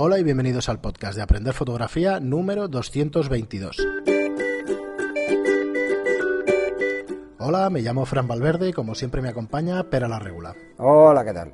Hola 0.00 0.20
y 0.20 0.22
bienvenidos 0.22 0.68
al 0.68 0.80
podcast 0.80 1.16
de 1.16 1.22
Aprender 1.22 1.52
Fotografía 1.52 2.20
número 2.20 2.68
222. 2.68 3.84
Hola, 7.40 7.68
me 7.68 7.80
llamo 7.80 8.06
Fran 8.06 8.28
Valverde 8.28 8.68
y 8.68 8.72
como 8.72 8.94
siempre 8.94 9.20
me 9.22 9.28
acompaña 9.28 9.90
Pera 9.90 10.06
la 10.06 10.20
Regula. 10.20 10.54
Hola, 10.76 11.24
¿qué 11.24 11.32
tal? 11.32 11.52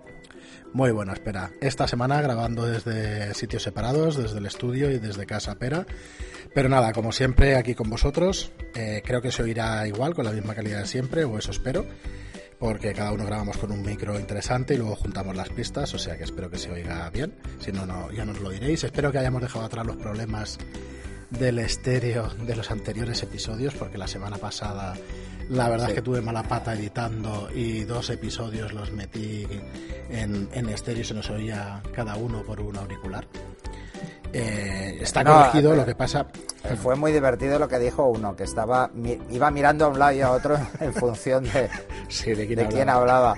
Muy 0.75 0.91
bueno, 0.91 1.15
espera. 1.15 1.53
Esta 1.62 1.88
semana 1.88 2.21
grabando 2.21 2.67
desde 2.67 3.33
sitios 3.33 3.62
separados, 3.62 4.19
desde 4.19 4.37
el 4.37 4.45
estudio 4.45 4.91
y 4.91 4.99
desde 4.99 5.25
casa 5.25 5.55
Pera. 5.55 5.87
Pero 6.55 6.69
nada, 6.69 6.93
como 6.93 7.13
siempre 7.13 7.57
aquí 7.57 7.75
con 7.75 7.89
vosotros. 7.89 8.53
Eh, 8.75 9.01
creo 9.07 9.23
que 9.23 9.33
se 9.33 9.43
oirá 9.43 9.89
igual, 9.89 10.15
con 10.15 10.27
la 10.27 10.33
misma 10.33 10.55
calidad 10.55 10.81
de 10.81 10.87
siempre, 10.87 11.25
o 11.25 11.39
eso 11.39 11.51
espero 11.51 11.87
porque 12.65 12.95
cada 12.95 13.12
uno 13.12 13.27
grabamos 13.27 13.59
con 13.59 13.73
un 13.73 13.83
micro 13.83 14.19
interesante 14.19 14.73
y 14.73 14.79
luego 14.79 14.97
juntamos 14.97 15.37
las 15.37 15.51
pistas, 15.51 15.93
o 15.93 15.99
sea 15.99 16.17
que 16.17 16.25
espero 16.25 16.49
que 16.49 16.57
se 16.57 16.73
oiga 16.73 17.11
bien. 17.11 17.35
Si 17.59 17.71
no, 17.71 17.85
no 17.85 18.11
ya 18.11 18.25
nos 18.25 18.41
lo 18.41 18.48
diréis. 18.48 18.85
Espero 18.85 19.12
que 19.12 19.19
hayamos 19.19 19.43
dejado 19.43 19.67
atrás 19.67 19.87
los 19.87 19.97
problemas 19.97 20.57
del 21.29 21.59
estéreo 21.59 22.27
de 22.47 22.57
los 22.57 22.71
anteriores 22.71 23.23
episodios, 23.23 23.74
porque 23.74 23.98
la 23.98 24.07
semana 24.07 24.38
pasada 24.38 24.95
la 25.51 25.69
verdad 25.69 25.91
es 25.91 25.95
que 25.97 26.01
tuve 26.01 26.23
mala 26.23 26.43
pata 26.45 26.73
editando 26.73 27.51
y 27.55 27.85
dos 27.85 28.09
episodios 28.09 28.73
los 28.73 28.93
metí 28.93 29.46
en, 30.09 30.49
en 30.51 30.69
estéreo 30.71 31.02
y 31.02 31.05
se 31.05 31.12
nos 31.12 31.29
oía 31.29 31.83
cada 31.95 32.16
uno 32.16 32.45
por 32.45 32.62
un 32.62 32.79
auricular. 32.79 33.27
Eh, 34.34 34.98
está 35.01 35.24
corregido, 35.24 35.77
lo 35.77 35.87
que 35.87 35.95
pasa. 35.95 36.27
Fue 36.83 36.97
muy 36.97 37.12
divertido 37.12 37.59
lo 37.59 37.69
que 37.69 37.79
dijo 37.79 38.06
uno, 38.09 38.34
que 38.34 38.43
estaba 38.43 38.91
iba 39.30 39.51
mirando 39.52 39.84
a 39.84 39.88
un 39.88 39.98
lado 39.98 40.12
y 40.12 40.20
a 40.23 40.33
otro 40.33 40.57
en 40.80 40.93
función 40.93 41.45
de, 41.45 41.70
de, 42.34 42.66
quién, 42.69 42.88
hablaba. 42.88 43.37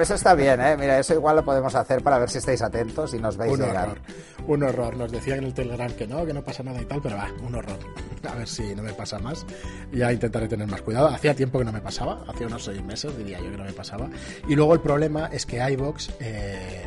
eso 0.00 0.14
está 0.14 0.34
bien, 0.34 0.62
¿eh? 0.62 0.76
Mira, 0.78 0.98
eso 0.98 1.12
igual 1.12 1.36
lo 1.36 1.44
podemos 1.44 1.74
hacer 1.74 2.02
para 2.02 2.18
ver 2.18 2.30
si 2.30 2.38
estáis 2.38 2.62
atentos 2.62 3.12
y 3.12 3.18
nos 3.18 3.36
veis 3.36 3.52
un 3.52 3.60
llegar. 3.60 3.88
Horror, 3.88 4.00
un 4.46 4.62
horror. 4.62 4.96
Nos 4.96 5.12
decían 5.12 5.40
en 5.40 5.44
el 5.44 5.54
Telegram 5.54 5.92
que 5.92 6.06
no, 6.06 6.24
que 6.24 6.32
no 6.32 6.42
pasa 6.42 6.62
nada 6.62 6.80
y 6.80 6.86
tal, 6.86 7.02
pero 7.02 7.16
va, 7.16 7.30
un 7.46 7.54
horror. 7.54 7.78
A 8.30 8.34
ver 8.34 8.48
si 8.48 8.74
no 8.74 8.82
me 8.82 8.94
pasa 8.94 9.18
más. 9.18 9.44
Ya 9.92 10.10
intentaré 10.10 10.48
tener 10.48 10.68
más 10.68 10.80
cuidado. 10.80 11.08
Hacía 11.08 11.34
tiempo 11.34 11.58
que 11.58 11.66
no 11.66 11.72
me 11.72 11.82
pasaba, 11.82 12.24
hacía 12.28 12.46
unos 12.46 12.64
seis 12.64 12.82
meses 12.82 13.16
diría 13.18 13.40
yo 13.40 13.50
que 13.50 13.58
no 13.58 13.64
me 13.64 13.72
pasaba. 13.74 14.08
Y 14.48 14.54
luego 14.54 14.72
el 14.72 14.80
problema 14.80 15.28
es 15.30 15.44
que 15.44 15.58
iBox. 15.70 16.10
Eh, 16.20 16.84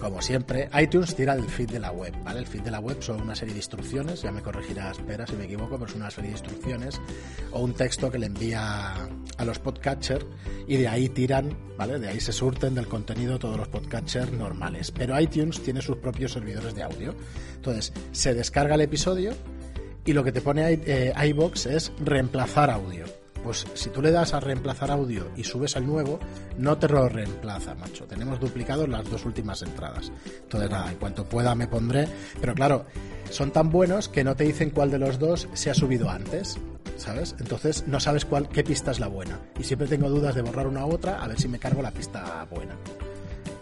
como 0.00 0.22
siempre, 0.22 0.68
iTunes 0.80 1.14
tira 1.14 1.34
el 1.34 1.44
feed 1.44 1.70
de 1.70 1.80
la 1.80 1.90
web, 1.90 2.14
¿vale? 2.24 2.40
El 2.40 2.46
feed 2.46 2.62
de 2.62 2.70
la 2.70 2.80
web 2.80 3.02
son 3.02 3.20
una 3.20 3.34
serie 3.34 3.54
de 3.54 3.58
instrucciones, 3.58 4.22
ya 4.22 4.30
me 4.30 4.42
corregirás, 4.42 4.98
espera 4.98 5.26
si 5.26 5.34
me 5.34 5.44
equivoco, 5.44 5.76
pero 5.78 5.86
es 5.86 5.96
una 5.96 6.10
serie 6.10 6.30
de 6.30 6.36
instrucciones 6.36 7.00
o 7.52 7.60
un 7.60 7.74
texto 7.74 8.10
que 8.10 8.18
le 8.18 8.26
envía 8.26 8.94
a 9.36 9.44
los 9.44 9.58
podcatchers 9.58 10.24
y 10.66 10.76
de 10.76 10.88
ahí 10.88 11.08
tiran, 11.08 11.56
¿vale? 11.76 11.98
De 11.98 12.08
ahí 12.08 12.20
se 12.20 12.32
surten 12.32 12.74
del 12.74 12.86
contenido 12.86 13.38
todos 13.38 13.56
los 13.56 13.68
podcatchers 13.68 14.32
normales. 14.32 14.90
Pero 14.90 15.18
iTunes 15.18 15.62
tiene 15.62 15.82
sus 15.82 15.96
propios 15.96 16.32
servidores 16.32 16.74
de 16.74 16.82
audio. 16.82 17.14
Entonces, 17.56 17.92
se 18.12 18.34
descarga 18.34 18.76
el 18.76 18.82
episodio 18.82 19.32
y 20.04 20.12
lo 20.12 20.22
que 20.22 20.32
te 20.32 20.40
pone 20.40 20.80
eh, 20.86 21.12
iBox 21.28 21.66
es 21.66 21.92
reemplazar 21.98 22.70
audio 22.70 23.04
pues 23.42 23.66
si 23.74 23.90
tú 23.90 24.02
le 24.02 24.10
das 24.10 24.34
a 24.34 24.40
reemplazar 24.40 24.90
audio 24.90 25.30
y 25.36 25.44
subes 25.44 25.76
al 25.76 25.86
nuevo, 25.86 26.18
no 26.56 26.78
te 26.78 26.88
lo 26.88 27.08
reemplaza, 27.08 27.74
macho. 27.74 28.04
Tenemos 28.04 28.40
duplicados 28.40 28.88
las 28.88 29.08
dos 29.08 29.24
últimas 29.24 29.62
entradas. 29.62 30.12
Entonces, 30.42 30.70
nada, 30.70 30.90
en 30.90 30.96
cuanto 30.96 31.24
pueda 31.24 31.54
me 31.54 31.68
pondré. 31.68 32.08
Pero 32.40 32.54
claro, 32.54 32.86
son 33.30 33.50
tan 33.50 33.70
buenos 33.70 34.08
que 34.08 34.24
no 34.24 34.36
te 34.36 34.44
dicen 34.44 34.70
cuál 34.70 34.90
de 34.90 34.98
los 34.98 35.18
dos 35.18 35.48
se 35.52 35.70
ha 35.70 35.74
subido 35.74 36.10
antes. 36.10 36.58
¿Sabes? 36.96 37.36
Entonces 37.38 37.84
no 37.86 38.00
sabes 38.00 38.24
cuál, 38.24 38.48
qué 38.48 38.64
pista 38.64 38.90
es 38.90 38.98
la 38.98 39.06
buena. 39.06 39.38
Y 39.58 39.62
siempre 39.62 39.86
tengo 39.86 40.10
dudas 40.10 40.34
de 40.34 40.42
borrar 40.42 40.66
una 40.66 40.84
u 40.84 40.92
otra 40.92 41.22
a 41.22 41.28
ver 41.28 41.40
si 41.40 41.46
me 41.46 41.58
cargo 41.58 41.80
la 41.80 41.92
pista 41.92 42.44
buena. 42.50 42.74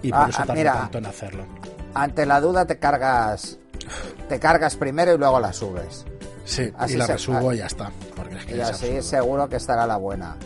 Y 0.02 0.10
por 0.10 0.20
ah, 0.20 0.26
eso 0.30 0.42
ah, 0.42 0.46
tardo 0.46 0.62
tanto 0.62 0.98
en 0.98 1.06
hacerlo. 1.06 1.44
Ante 1.92 2.24
la 2.24 2.40
duda 2.40 2.66
te 2.66 2.78
cargas 2.78 3.58
te 4.28 4.40
cargas 4.40 4.76
primero 4.76 5.14
y 5.14 5.18
luego 5.18 5.38
la 5.38 5.52
subes. 5.52 6.04
Sí, 6.46 6.72
así 6.78 6.94
y 6.94 6.96
la 6.96 7.06
resubo 7.06 7.52
y 7.52 7.58
ya 7.58 7.66
está. 7.66 7.90
Porque 8.14 8.36
es 8.36 8.46
que 8.46 8.56
y 8.56 8.60
así 8.60 9.02
seguro 9.02 9.48
que 9.48 9.56
estará 9.56 9.86
la 9.86 9.96
buena. 9.96 10.36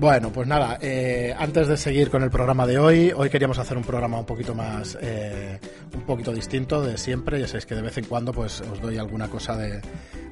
Bueno, 0.00 0.30
pues 0.30 0.46
nada, 0.46 0.78
eh, 0.80 1.34
antes 1.36 1.66
de 1.66 1.76
seguir 1.76 2.08
con 2.08 2.22
el 2.22 2.30
programa 2.30 2.68
de 2.68 2.78
hoy, 2.78 3.12
hoy 3.16 3.28
queríamos 3.30 3.58
hacer 3.58 3.76
un 3.76 3.82
programa 3.82 4.20
un 4.20 4.26
poquito 4.26 4.54
más, 4.54 4.96
eh, 5.00 5.58
un 5.92 6.02
poquito 6.02 6.32
distinto 6.32 6.80
de 6.80 6.96
siempre. 6.96 7.40
Ya 7.40 7.48
sabéis 7.48 7.66
que 7.66 7.74
de 7.74 7.82
vez 7.82 7.98
en 7.98 8.04
cuando 8.04 8.32
pues 8.32 8.60
os 8.60 8.80
doy 8.80 8.96
alguna 8.96 9.26
cosa 9.26 9.56
de, 9.56 9.80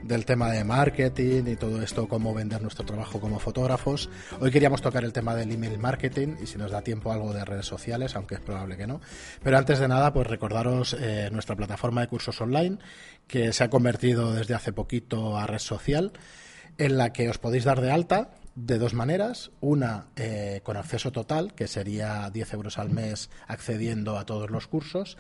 del 0.05 0.25
tema 0.25 0.53
de 0.53 0.63
marketing 0.63 1.49
y 1.49 1.57
todo 1.57 1.83
esto, 1.83 2.07
cómo 2.07 2.33
vender 2.33 2.63
nuestro 2.63 2.87
trabajo 2.87 3.19
como 3.19 3.41
fotógrafos. 3.41 4.09
Hoy 4.39 4.53
queríamos 4.53 4.83
tocar 4.83 5.03
el 5.03 5.13
tema 5.13 5.35
del 5.35 5.51
email 5.51 5.81
marketing 5.81 6.37
y 6.41 6.47
si 6.47 6.59
nos 6.59 6.71
da 6.71 6.83
tiempo 6.83 7.11
algo 7.11 7.33
de 7.33 7.45
redes 7.45 7.67
sociales, 7.67 8.15
aunque 8.15 8.37
es 8.37 8.41
probable 8.41 8.77
que 8.77 8.87
no. 8.87 9.01
Pero 9.43 9.59
antes 9.59 9.81
de 9.81 9.89
nada, 9.89 10.13
pues 10.13 10.29
recordaros 10.29 10.97
eh, 11.01 11.29
nuestra 11.33 11.57
plataforma 11.57 12.03
de 12.03 12.07
cursos 12.07 12.41
online 12.41 12.79
que 13.27 13.53
se 13.53 13.65
ha 13.65 13.69
convertido 13.69 14.33
desde 14.33 14.55
hace 14.55 14.73
poquito 14.73 15.37
a 15.37 15.45
red 15.49 15.59
social 15.59 16.13
en 16.79 16.99
la 16.99 17.13
que 17.13 17.29
os 17.29 17.39
podéis 17.39 17.65
dar 17.65 17.81
de 17.81 17.91
alta 17.91 18.31
de 18.57 18.79
dos 18.79 18.95
maneras. 18.95 19.53
Una 19.61 20.07
eh, 20.17 20.61
con 20.65 20.77
acceso 20.77 21.13
total, 21.13 21.55
que 21.55 21.69
sería 21.69 22.29
10 22.31 22.55
euros 22.55 22.79
al 22.79 22.91
mes 22.91 23.31
accediendo 23.47 24.19
a 24.19 24.27
todos 24.27 24.51
los 24.51 24.67
cursos. 24.67 25.17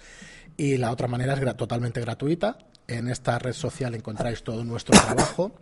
Y 0.56 0.78
la 0.78 0.90
otra 0.90 1.06
manera 1.06 1.34
es 1.34 1.56
totalmente 1.56 2.00
gratuita. 2.00 2.58
En 2.88 3.08
esta 3.08 3.38
red 3.38 3.52
social 3.52 3.94
encontráis 3.94 4.42
todo 4.42 4.64
nuestro 4.64 4.98
trabajo. 4.98 5.52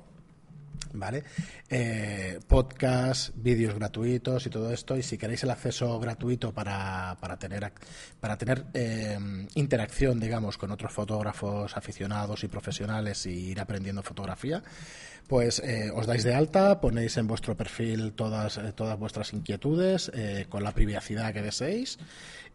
¿Vale? 0.97 1.25
Eh, 1.69 2.39
podcast, 2.47 3.31
vídeos 3.35 3.75
gratuitos 3.75 4.47
y 4.47 4.51
todo 4.51 4.73
esto. 4.73 4.97
Y 4.97 5.03
si 5.03 5.19
queréis 5.19 5.43
el 5.43 5.51
acceso 5.51 5.99
gratuito 5.99 6.53
para, 6.55 7.17
para 7.21 7.37
tener, 7.37 7.73
para 8.21 8.39
tener 8.39 8.67
eh, 8.75 9.19
interacción, 9.57 10.21
digamos, 10.21 10.57
con 10.57 10.71
otros 10.71 10.93
fotógrafos 10.93 11.77
aficionados 11.77 12.45
y 12.45 12.49
profesionales 12.49 13.27
y 13.27 13.31
ir 13.31 13.61
aprendiendo 13.61 14.05
fotografía, 14.05 14.63
pues 15.29 15.61
eh, 15.61 15.91
os 15.95 16.07
dais 16.07 16.25
de 16.25 16.35
alta, 16.35 16.81
ponéis 16.81 17.17
en 17.17 17.27
vuestro 17.27 17.57
perfil 17.57 18.13
todas, 18.13 18.59
eh, 18.59 18.73
todas 18.73 18.99
vuestras 18.99 19.33
inquietudes 19.33 20.11
eh, 20.15 20.47
con 20.49 20.63
la 20.63 20.73
privacidad 20.73 21.33
que 21.33 21.43
deseéis 21.43 21.99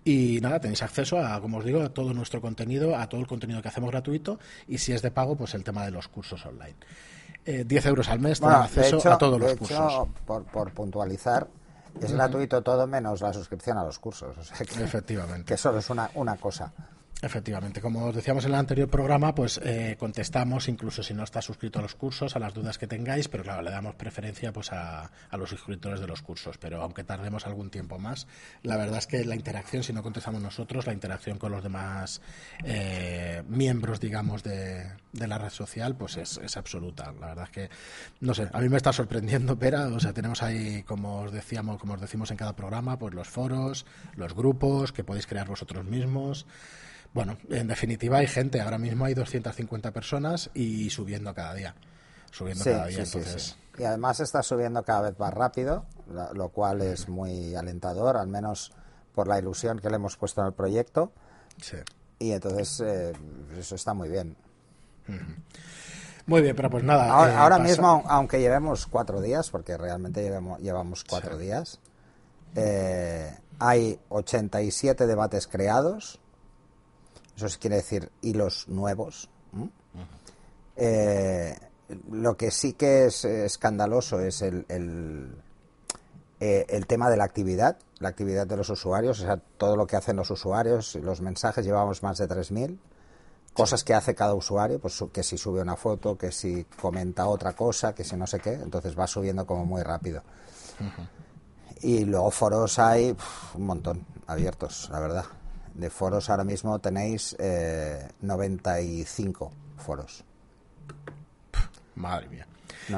y 0.05 0.39
nada, 0.41 0.59
tenéis 0.59 0.81
acceso 0.83 1.19
a, 1.19 1.41
como 1.41 1.57
os 1.57 1.65
digo, 1.65 1.81
a 1.81 1.89
todo 1.89 2.13
nuestro 2.13 2.41
contenido, 2.41 2.95
a 2.95 3.09
todo 3.09 3.21
el 3.21 3.27
contenido 3.27 3.61
que 3.61 3.67
hacemos 3.67 3.91
gratuito 3.91 4.39
y 4.67 4.77
si 4.77 4.93
es 4.93 5.01
de 5.01 5.11
pago, 5.11 5.35
pues 5.35 5.53
el 5.55 5.63
tema 5.63 5.83
de 5.83 5.91
los 5.91 6.07
cursos 6.07 6.45
online. 6.45 6.75
10 7.45 7.85
euros 7.87 8.09
al 8.09 8.19
mes, 8.19 8.39
tenéis 8.39 8.59
acceso 8.59 9.11
a 9.11 9.17
todos 9.17 9.39
los 9.39 9.55
cursos. 9.55 10.07
Por, 10.25 10.43
por 10.43 10.71
puntualizar, 10.71 11.47
es 11.99 12.11
gratuito 12.11 12.61
todo 12.61 12.85
menos 12.85 13.21
la 13.21 13.33
suscripción 13.33 13.77
a 13.77 13.83
los 13.83 13.97
cursos. 13.97 14.37
O 14.37 14.43
sea 14.43 14.57
que, 14.57 14.83
Efectivamente. 14.83 15.45
Que 15.45 15.57
solo 15.57 15.79
es 15.79 15.89
una, 15.89 16.11
una 16.13 16.37
cosa. 16.37 16.71
Efectivamente, 17.21 17.81
como 17.81 18.05
os 18.05 18.15
decíamos 18.15 18.45
en 18.45 18.51
el 18.51 18.59
anterior 18.59 18.87
programa, 18.87 19.35
pues 19.35 19.59
eh, 19.61 19.97
contestamos, 19.99 20.69
incluso 20.69 21.03
si 21.03 21.13
no 21.13 21.25
está 21.25 21.41
suscrito 21.41 21.79
a 21.79 21.81
los 21.81 21.93
cursos, 21.93 22.37
a 22.37 22.39
las 22.39 22.53
dudas 22.53 22.77
que 22.77 22.87
tengáis, 22.87 23.27
pero 23.27 23.43
claro, 23.43 23.61
le 23.61 23.71
damos 23.71 23.95
preferencia 23.95 24.53
pues 24.53 24.71
a, 24.71 25.11
los 25.33 25.49
suscriptores 25.49 25.99
de 25.99 26.07
los 26.07 26.21
cursos. 26.21 26.57
Pero 26.57 26.81
aunque 26.81 27.03
tardemos 27.03 27.45
algún 27.45 27.71
tiempo 27.71 27.99
más, 27.99 28.25
la 28.63 28.77
verdad 28.77 28.99
es 28.99 29.07
que 29.07 29.25
la 29.25 29.35
interacción, 29.35 29.83
si 29.83 29.91
no 29.91 30.01
contestamos 30.01 30.41
nosotros, 30.41 30.87
la 30.87 30.93
interacción 30.93 31.37
con 31.37 31.51
los 31.51 31.61
demás 31.61 32.21
eh, 32.63 33.43
miembros, 33.49 33.99
digamos, 33.99 34.41
de, 34.41 34.89
la 35.11 35.37
red 35.37 35.49
social, 35.49 35.97
pues 35.97 36.15
es, 36.15 36.39
es, 36.41 36.55
absoluta. 36.55 37.11
La 37.19 37.27
verdad 37.27 37.43
es 37.45 37.51
que, 37.51 37.69
no 38.21 38.33
sé, 38.33 38.47
a 38.53 38.61
mí 38.61 38.69
me 38.69 38.77
está 38.77 38.93
sorprendiendo, 38.93 39.59
Pera, 39.59 39.87
o 39.87 39.99
sea, 39.99 40.13
tenemos 40.13 40.41
ahí, 40.41 40.83
como 40.83 41.19
os 41.23 41.33
decíamos, 41.33 41.79
como 41.79 41.95
os 41.95 42.01
decimos 42.01 42.31
en 42.31 42.37
cada 42.37 42.55
programa, 42.55 42.97
pues 42.97 43.13
los 43.13 43.27
foros, 43.27 43.85
los 44.15 44.33
grupos 44.33 44.93
que 44.93 45.03
podéis 45.03 45.27
crear 45.27 45.49
vosotros 45.49 45.83
mismos. 45.83 46.45
Bueno, 47.13 47.37
en 47.49 47.67
definitiva 47.67 48.19
hay 48.19 48.27
gente, 48.27 48.61
ahora 48.61 48.77
mismo 48.77 49.05
hay 49.05 49.13
250 49.13 49.91
personas 49.91 50.49
y 50.53 50.89
subiendo 50.89 51.33
cada 51.33 51.53
día. 51.53 51.75
Subiendo 52.31 52.63
cada 52.63 52.87
día, 52.87 52.99
entonces... 53.03 53.57
Y 53.77 53.83
además 53.83 54.19
está 54.19 54.43
subiendo 54.43 54.83
cada 54.83 55.01
vez 55.09 55.19
más 55.19 55.33
rápido, 55.33 55.85
lo 56.33 56.49
cual 56.49 56.81
es 56.81 57.07
muy 57.07 57.55
alentador, 57.55 58.17
al 58.17 58.27
menos 58.27 58.73
por 59.15 59.27
la 59.27 59.39
ilusión 59.39 59.79
que 59.79 59.89
le 59.89 59.95
hemos 59.95 60.17
puesto 60.17 60.41
en 60.41 60.47
el 60.47 60.53
proyecto. 60.53 61.13
Sí. 61.61 61.77
Y 62.19 62.31
entonces 62.31 62.81
eh, 62.81 63.13
eso 63.57 63.75
está 63.75 63.93
muy 63.93 64.09
bien. 64.09 64.35
Muy 66.25 66.41
bien, 66.41 66.55
pero 66.55 66.69
pues 66.69 66.83
nada. 66.83 67.11
Ahora, 67.11 67.55
eh, 67.55 67.61
mismo, 67.61 68.03
aunque 68.07 68.39
llevemos 68.39 68.85
cuatro 68.85 69.21
días, 69.21 69.49
porque 69.49 69.77
realmente 69.77 70.21
llevamos, 70.21 70.59
llevamos 70.59 71.03
cuatro 71.03 71.37
días, 71.37 71.79
eh, 72.55 73.33
hay 73.59 73.99
87 74.09 75.07
debates 75.07 75.47
creados 75.47 76.19
eso 77.43 77.57
quiere 77.59 77.77
decir 77.77 78.11
hilos 78.21 78.67
nuevos. 78.67 79.29
Eh, 80.75 81.57
lo 82.11 82.37
que 82.37 82.51
sí 82.51 82.73
que 82.73 83.07
es 83.07 83.25
escandaloso 83.25 84.19
es 84.19 84.41
el, 84.41 84.65
eh, 86.39 86.65
el, 86.69 86.87
tema 86.87 87.09
de 87.09 87.17
la 87.17 87.23
actividad, 87.23 87.77
la 87.99 88.09
actividad 88.09 88.47
de 88.47 88.55
los 88.55 88.69
usuarios, 88.69 89.19
o 89.19 89.23
sea, 89.23 89.37
todo 89.37 89.75
lo 89.75 89.87
que 89.87 89.95
hacen 89.95 90.15
los 90.15 90.29
usuarios, 90.29 90.95
los 90.95 91.21
mensajes, 91.21 91.65
llevamos 91.65 92.03
más 92.03 92.17
de 92.17 92.27
3.000. 92.27 92.77
Cosas 93.53 93.83
que 93.83 93.93
hace 93.93 94.15
cada 94.15 94.35
usuario, 94.35 94.79
pues 94.79 95.03
que 95.11 95.23
si 95.23 95.37
sube 95.37 95.61
una 95.61 95.75
foto, 95.75 96.17
que 96.17 96.31
si 96.31 96.65
comenta 96.79 97.27
otra 97.27 97.53
cosa, 97.53 97.93
que 97.93 98.03
si 98.03 98.15
no 98.15 98.27
sé 98.27 98.39
qué, 98.39 98.53
entonces 98.53 98.97
va 98.97 99.07
subiendo 99.07 99.45
como 99.45 99.65
muy 99.65 99.81
rápido. 99.81 100.21
Y 101.81 102.05
luego 102.05 102.31
foros 102.31 102.79
hay 102.79 103.15
un 103.55 103.65
montón 103.65 104.05
abiertos, 104.27 104.87
la 104.91 104.99
verdad 104.99 105.25
de 105.79 105.89
foros 105.89 106.29
ahora 106.29 106.43
mismo 106.43 106.79
tenéis 106.79 107.35
eh, 107.39 108.07
95 108.21 109.51
foros. 109.77 110.23
Madre 111.95 112.27
mía. 112.29 112.48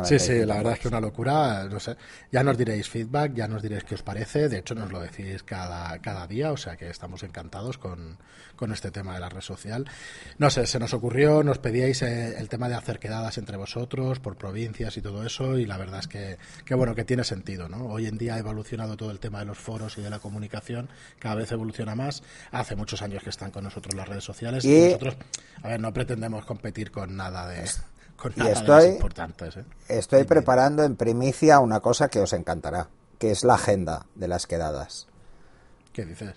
Sí, 0.04 0.20
sí, 0.20 0.46
la 0.46 0.58
verdad 0.58 0.74
es 0.74 0.80
que 0.80 0.88
una 0.88 1.00
locura, 1.00 1.66
no 1.66 1.80
sé. 1.80 1.96
Ya 2.32 2.44
nos 2.44 2.58
diréis 2.58 2.90
feedback, 2.90 3.34
ya 3.34 3.48
nos 3.48 3.62
diréis 3.62 3.84
qué 3.84 3.96
os 3.96 4.04
parece, 4.04 4.50
de 4.50 4.60
hecho 4.60 4.76
nos 4.76 4.92
lo 4.92 5.00
decís 5.00 5.44
cada, 5.44 6.00
cada 6.00 6.28
día, 6.28 6.52
o 6.52 6.58
sea 6.58 6.78
que 6.78 6.90
estamos 6.90 7.24
encantados 7.24 7.78
con, 7.78 8.18
con 8.56 8.72
este 8.72 8.92
tema 8.92 9.14
de 9.14 9.20
la 9.20 9.30
red 9.30 9.42
social. 9.42 9.86
No 10.38 10.50
sé, 10.50 10.66
se 10.66 10.80
nos 10.80 10.94
ocurrió, 10.94 11.44
nos 11.44 11.58
pedíais 11.60 12.02
eh, 12.02 12.36
el 12.38 12.50
tema 12.50 12.70
de 12.70 12.76
hacer 12.76 13.00
quedadas 13.00 13.38
entre 13.38 13.58
vosotros 13.58 14.20
por 14.20 14.38
provincias 14.38 14.96
y 14.98 15.02
todo 15.02 15.26
eso, 15.26 15.58
y 15.58 15.66
la 15.66 15.78
verdad 15.78 16.00
es 16.00 16.08
que, 16.08 16.38
que, 16.66 16.76
bueno, 16.76 16.96
que 16.96 17.04
tiene 17.04 17.24
sentido, 17.24 17.68
¿no? 17.68 17.86
Hoy 17.88 18.08
en 18.08 18.18
día 18.18 18.36
ha 18.36 18.40
evolucionado 18.40 18.98
todo 18.98 19.12
el 19.12 19.20
tema 19.20 19.40
de 19.40 19.46
los 19.46 19.58
foros 19.58 19.98
y 19.98 20.02
de 20.02 20.10
la 20.10 20.20
comunicación, 20.20 20.90
cada 21.20 21.36
vez 21.36 21.52
evoluciona 21.52 21.96
más. 21.96 22.24
Hace 22.52 22.76
muchos 22.76 23.02
años 23.02 23.24
que 23.24 23.30
están 23.30 23.52
con 23.52 23.64
nosotros 23.64 23.96
las 23.96 24.08
redes 24.08 24.24
sociales 24.24 24.66
y, 24.66 24.76
y 24.76 24.86
nosotros, 24.86 25.18
a 25.62 25.68
ver, 25.68 25.80
no 25.80 25.94
pretendemos 25.94 26.46
competir 26.46 26.92
con 26.92 27.16
nada 27.16 27.48
de 27.48 27.64
y 28.36 28.48
estoy, 28.48 28.86
¿eh? 28.86 29.66
estoy 29.88 30.24
preparando 30.26 30.84
en 30.84 30.96
primicia 30.96 31.60
una 31.60 31.80
cosa 31.80 32.08
que 32.08 32.20
os 32.20 32.34
encantará, 32.34 32.88
que 33.18 33.32
es 33.32 33.44
la 33.44 33.56
agenda 33.56 34.06
de 34.16 34.28
las 34.28 34.48
quedadas. 34.48 35.08
¿Qué 35.94 36.06
dices? 36.06 36.36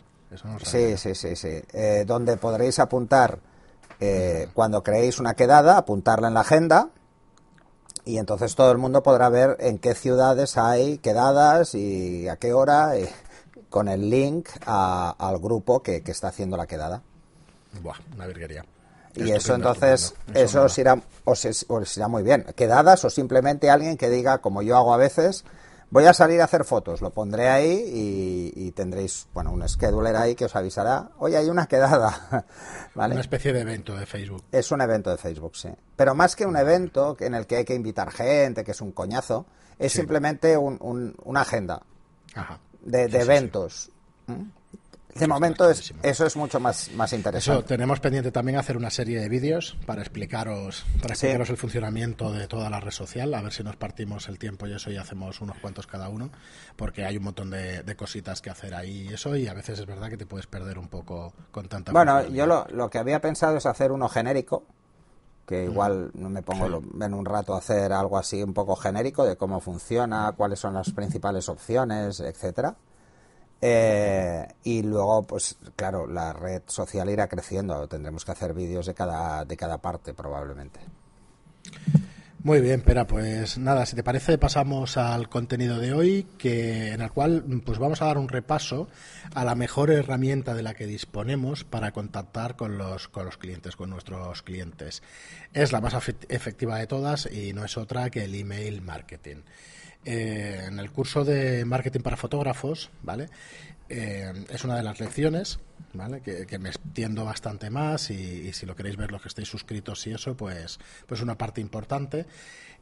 sí, 0.64 0.96
sí, 0.96 1.14
sí, 1.14 1.36
sí. 1.36 1.62
Eh, 1.72 2.04
donde 2.06 2.36
podréis 2.36 2.78
apuntar 2.78 3.38
eh, 4.00 4.48
cuando 4.52 4.82
creéis 4.82 5.20
una 5.20 5.34
quedada, 5.34 5.76
apuntarla 5.76 6.28
en 6.28 6.34
la 6.34 6.40
agenda 6.40 6.88
y 8.04 8.18
entonces 8.18 8.54
todo 8.54 8.72
el 8.72 8.78
mundo 8.78 9.02
podrá 9.02 9.28
ver 9.28 9.56
en 9.60 9.78
qué 9.78 9.94
ciudades 9.94 10.58
hay 10.58 10.98
quedadas 10.98 11.74
y 11.74 12.28
a 12.28 12.36
qué 12.36 12.52
hora 12.52 12.92
con 13.70 13.88
el 13.88 14.10
link 14.10 14.48
al 14.66 15.38
grupo 15.38 15.82
que, 15.82 16.02
que, 16.02 16.10
está 16.10 16.28
haciendo 16.28 16.56
la 16.56 16.66
quedada. 16.66 17.02
Buah, 17.80 17.96
una 18.14 18.26
virguería. 18.26 18.64
Y 19.16 19.30
eso 19.30 19.54
entonces, 19.54 20.14
eso, 20.34 20.62
os, 20.62 20.78
irá, 20.78 21.00
os, 21.24 21.96
irá 21.96 22.08
muy 22.08 22.22
bien. 22.22 22.44
Quedadas 22.56 23.04
o 23.04 23.10
simplemente 23.10 23.70
alguien 23.70 23.96
que 23.96 24.10
diga, 24.10 24.38
como 24.38 24.62
yo 24.62 24.76
hago 24.76 24.92
a 24.92 24.96
veces, 24.96 25.44
voy 25.90 26.06
a 26.06 26.12
salir 26.12 26.40
a 26.40 26.44
hacer 26.44 26.64
fotos, 26.64 27.00
lo 27.00 27.10
pondré 27.10 27.48
ahí 27.48 28.52
y, 28.56 28.70
tendréis, 28.72 29.28
bueno, 29.32 29.52
un 29.52 29.68
scheduler 29.68 30.16
ahí 30.16 30.34
que 30.34 30.46
os 30.46 30.56
avisará, 30.56 31.10
oye, 31.18 31.36
hay 31.36 31.48
una 31.48 31.66
quedada. 31.66 32.44
¿Vale? 32.94 33.14
Una 33.14 33.20
especie 33.20 33.52
de 33.52 33.60
evento 33.60 33.96
de 33.96 34.06
Facebook. 34.06 34.44
Es 34.50 34.72
un 34.72 34.80
evento 34.80 35.10
de 35.10 35.16
Facebook, 35.16 35.56
sí. 35.56 35.68
Pero 35.94 36.14
más 36.14 36.34
que 36.34 36.46
un 36.46 36.56
evento 36.56 37.16
en 37.20 37.34
el 37.34 37.46
que 37.46 37.56
hay 37.56 37.64
que 37.64 37.74
invitar 37.74 38.10
gente, 38.10 38.64
que 38.64 38.72
es 38.72 38.80
un 38.80 38.92
coñazo, 38.92 39.46
es 39.78 39.92
simplemente 39.92 40.56
un, 40.56 41.14
una 41.24 41.40
agenda 41.40 41.82
de, 42.82 43.04
eventos. 43.04 43.90
¿Mm? 44.26 44.42
De 45.14 45.28
momento 45.28 45.70
es, 45.70 45.94
eso 46.02 46.26
es 46.26 46.36
mucho 46.36 46.58
más, 46.58 46.90
más 46.92 47.12
interesante. 47.12 47.60
Eso, 47.60 47.66
tenemos 47.66 48.00
pendiente 48.00 48.32
también 48.32 48.58
hacer 48.58 48.76
una 48.76 48.90
serie 48.90 49.20
de 49.20 49.28
vídeos 49.28 49.76
para 49.86 50.02
explicaros, 50.02 50.84
para 51.00 51.14
explicaros 51.14 51.50
el 51.50 51.56
funcionamiento 51.56 52.32
de 52.32 52.48
toda 52.48 52.68
la 52.68 52.80
red 52.80 52.90
social, 52.90 53.32
a 53.34 53.40
ver 53.40 53.52
si 53.52 53.62
nos 53.62 53.76
partimos 53.76 54.28
el 54.28 54.38
tiempo 54.38 54.66
y 54.66 54.72
eso 54.72 54.90
y 54.90 54.96
hacemos 54.96 55.40
unos 55.40 55.58
cuantos 55.58 55.86
cada 55.86 56.08
uno, 56.08 56.30
porque 56.74 57.04
hay 57.04 57.16
un 57.16 57.24
montón 57.24 57.50
de, 57.50 57.84
cositas 57.96 58.42
que 58.42 58.50
hacer 58.50 58.74
ahí 58.74 59.08
y 59.08 59.14
eso, 59.14 59.36
y 59.36 59.46
a 59.46 59.54
veces 59.54 59.78
es 59.78 59.86
verdad 59.86 60.10
que 60.10 60.16
te 60.16 60.26
puedes 60.26 60.48
perder 60.48 60.78
un 60.78 60.88
poco 60.88 61.32
con 61.52 61.68
tanta... 61.68 61.92
Bueno, 61.92 62.26
yo 62.28 62.46
lo, 62.46 62.66
lo 62.72 62.90
que 62.90 62.98
había 62.98 63.20
pensado 63.20 63.56
es 63.56 63.66
hacer 63.66 63.92
uno 63.92 64.08
genérico, 64.08 64.64
que 65.46 65.64
igual 65.64 66.10
no 66.14 66.28
me 66.28 66.42
pongo 66.42 66.82
en 67.00 67.14
un 67.14 67.24
rato 67.24 67.54
a 67.54 67.58
hacer 67.58 67.92
algo 67.92 68.18
así 68.18 68.42
un 68.42 68.52
poco 68.52 68.74
genérico 68.74 69.24
de 69.24 69.36
cómo 69.36 69.60
funciona, 69.60 70.32
cuáles 70.36 70.58
son 70.58 70.74
las 70.74 70.90
principales 70.90 71.48
opciones, 71.48 72.18
etcétera 72.18 72.74
eh, 73.60 74.46
y 74.62 74.82
luego, 74.82 75.26
pues 75.26 75.56
claro, 75.76 76.06
la 76.06 76.32
red 76.32 76.62
social 76.66 77.08
irá 77.10 77.28
creciendo. 77.28 77.86
Tendremos 77.88 78.24
que 78.24 78.32
hacer 78.32 78.54
vídeos 78.54 78.86
de 78.86 78.94
cada, 78.94 79.44
de 79.44 79.56
cada 79.56 79.78
parte 79.78 80.14
probablemente. 80.14 80.80
Muy 82.44 82.60
bien, 82.60 82.82
Pera, 82.82 83.06
pues 83.06 83.56
nada, 83.56 83.86
si 83.86 83.96
te 83.96 84.02
parece 84.02 84.36
pasamos 84.36 84.98
al 84.98 85.30
contenido 85.30 85.78
de 85.78 85.94
hoy, 85.94 86.26
que 86.36 86.92
en 86.92 87.00
el 87.00 87.10
cual 87.10 87.42
pues 87.64 87.78
vamos 87.78 88.02
a 88.02 88.04
dar 88.04 88.18
un 88.18 88.28
repaso 88.28 88.86
a 89.34 89.46
la 89.46 89.54
mejor 89.54 89.90
herramienta 89.90 90.52
de 90.52 90.62
la 90.62 90.74
que 90.74 90.86
disponemos 90.86 91.64
para 91.64 91.92
contactar 91.92 92.54
con 92.54 92.76
los, 92.76 93.08
con 93.08 93.24
los 93.24 93.38
clientes, 93.38 93.76
con 93.76 93.88
nuestros 93.88 94.42
clientes. 94.42 95.02
Es 95.54 95.72
la 95.72 95.80
más 95.80 95.94
efectiva 96.28 96.78
de 96.78 96.86
todas 96.86 97.32
y 97.32 97.54
no 97.54 97.64
es 97.64 97.78
otra 97.78 98.10
que 98.10 98.24
el 98.24 98.34
email 98.34 98.82
marketing. 98.82 99.36
Eh, 100.04 100.64
en 100.66 100.78
el 100.78 100.90
curso 100.90 101.24
de 101.24 101.64
marketing 101.64 102.00
para 102.00 102.16
fotógrafos, 102.16 102.90
¿vale? 103.02 103.28
Eh, 103.88 104.32
es 104.50 104.64
una 104.64 104.76
de 104.76 104.82
las 104.82 105.00
lecciones, 105.00 105.58
¿vale? 105.92 106.20
Que, 106.20 106.58
me 106.58 106.68
extiendo 106.68 107.24
bastante 107.24 107.70
más 107.70 108.10
y, 108.10 108.52
si 108.52 108.66
lo 108.66 108.76
queréis 108.76 108.96
ver 108.96 109.12
los 109.12 109.22
que 109.22 109.28
estéis 109.28 109.48
suscritos 109.48 110.06
y 110.06 110.12
eso, 110.12 110.36
pues, 110.36 110.78
pues 111.06 111.20
una 111.20 111.38
parte 111.38 111.60
importante. 111.60 112.26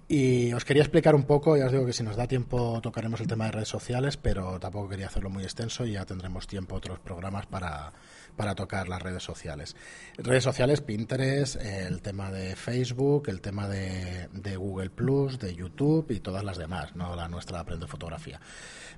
Y 0.08 0.52
os 0.52 0.64
quería 0.64 0.82
explicar 0.82 1.14
un 1.14 1.24
poco, 1.24 1.56
ya 1.56 1.66
os 1.66 1.72
digo 1.72 1.86
que 1.86 1.92
si 1.92 2.02
nos 2.02 2.16
da 2.16 2.26
tiempo 2.26 2.80
tocaremos 2.82 3.20
el 3.20 3.28
tema 3.28 3.46
de 3.46 3.52
redes 3.52 3.68
sociales, 3.68 4.16
pero 4.16 4.58
tampoco 4.58 4.88
quería 4.88 5.06
hacerlo 5.06 5.30
muy 5.30 5.44
extenso 5.44 5.86
y 5.86 5.92
ya 5.92 6.04
tendremos 6.04 6.46
tiempo 6.46 6.74
otros 6.74 6.98
programas 6.98 7.46
para, 7.46 7.92
para 8.36 8.54
tocar 8.54 8.88
las 8.88 9.02
redes 9.02 9.22
sociales. 9.22 9.76
Redes 10.16 10.44
sociales, 10.44 10.80
Pinterest, 10.80 11.56
el 11.56 12.02
tema 12.02 12.30
de 12.30 12.56
Facebook, 12.56 13.28
el 13.28 13.40
tema 13.40 13.68
de, 13.68 14.28
Google 14.56 14.90
Plus, 14.90 15.38
de 15.38 15.54
YouTube 15.54 16.10
y 16.10 16.20
todas 16.20 16.44
las 16.44 16.58
demás, 16.58 16.94
no 16.96 17.16
la 17.16 17.28
nuestra 17.28 17.60
Aprende 17.60 17.86
Fotografía. 17.86 18.40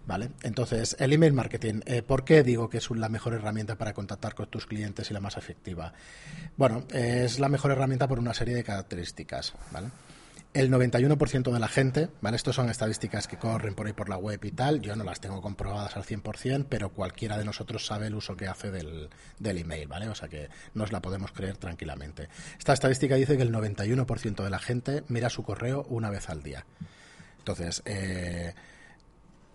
¿Vale? 0.06 0.32
Entonces, 0.42 0.96
el 0.98 1.14
email 1.14 1.32
marketing, 1.32 1.80
eh, 1.86 2.02
¿por 2.02 2.24
qué 2.24 2.42
digo 2.42 2.68
que 2.68 2.76
es 2.76 2.90
la 2.90 3.08
mejor 3.08 3.32
herramienta 3.32 3.76
para 3.76 3.94
contactar 3.94 4.34
con 4.34 4.48
tus 4.48 4.66
clientes 4.66 5.10
y 5.10 5.14
la 5.14 5.20
más 5.20 5.38
efectiva? 5.38 5.94
Bueno, 6.56 6.84
es 6.92 7.38
la 7.38 7.48
mejor 7.48 7.70
herramienta 7.70 8.06
por 8.06 8.18
una 8.18 8.34
serie 8.34 8.54
de 8.54 8.64
características, 8.64 9.54
¿vale? 9.72 9.88
El 10.54 10.70
91% 10.70 11.52
de 11.52 11.58
la 11.58 11.66
gente, 11.66 12.08
¿vale? 12.20 12.36
Estos 12.36 12.54
son 12.54 12.70
estadísticas 12.70 13.26
que 13.26 13.36
corren 13.36 13.74
por 13.74 13.88
ahí 13.88 13.92
por 13.92 14.08
la 14.08 14.16
web 14.16 14.38
y 14.44 14.52
tal, 14.52 14.80
yo 14.80 14.94
no 14.94 15.02
las 15.02 15.20
tengo 15.20 15.42
comprobadas 15.42 15.96
al 15.96 16.04
100%, 16.04 16.66
pero 16.68 16.90
cualquiera 16.90 17.36
de 17.36 17.44
nosotros 17.44 17.84
sabe 17.84 18.06
el 18.06 18.14
uso 18.14 18.36
que 18.36 18.46
hace 18.46 18.70
del, 18.70 19.10
del 19.40 19.58
email, 19.58 19.88
¿vale? 19.88 20.08
O 20.08 20.14
sea 20.14 20.28
que 20.28 20.48
nos 20.72 20.92
la 20.92 21.02
podemos 21.02 21.32
creer 21.32 21.56
tranquilamente. 21.56 22.28
Esta 22.56 22.72
estadística 22.72 23.16
dice 23.16 23.36
que 23.36 23.42
el 23.42 23.52
91% 23.52 24.44
de 24.44 24.50
la 24.50 24.60
gente 24.60 25.02
mira 25.08 25.28
su 25.28 25.42
correo 25.42 25.84
una 25.88 26.08
vez 26.08 26.30
al 26.30 26.44
día. 26.44 26.64
Entonces, 27.38 27.82
eh, 27.84 28.54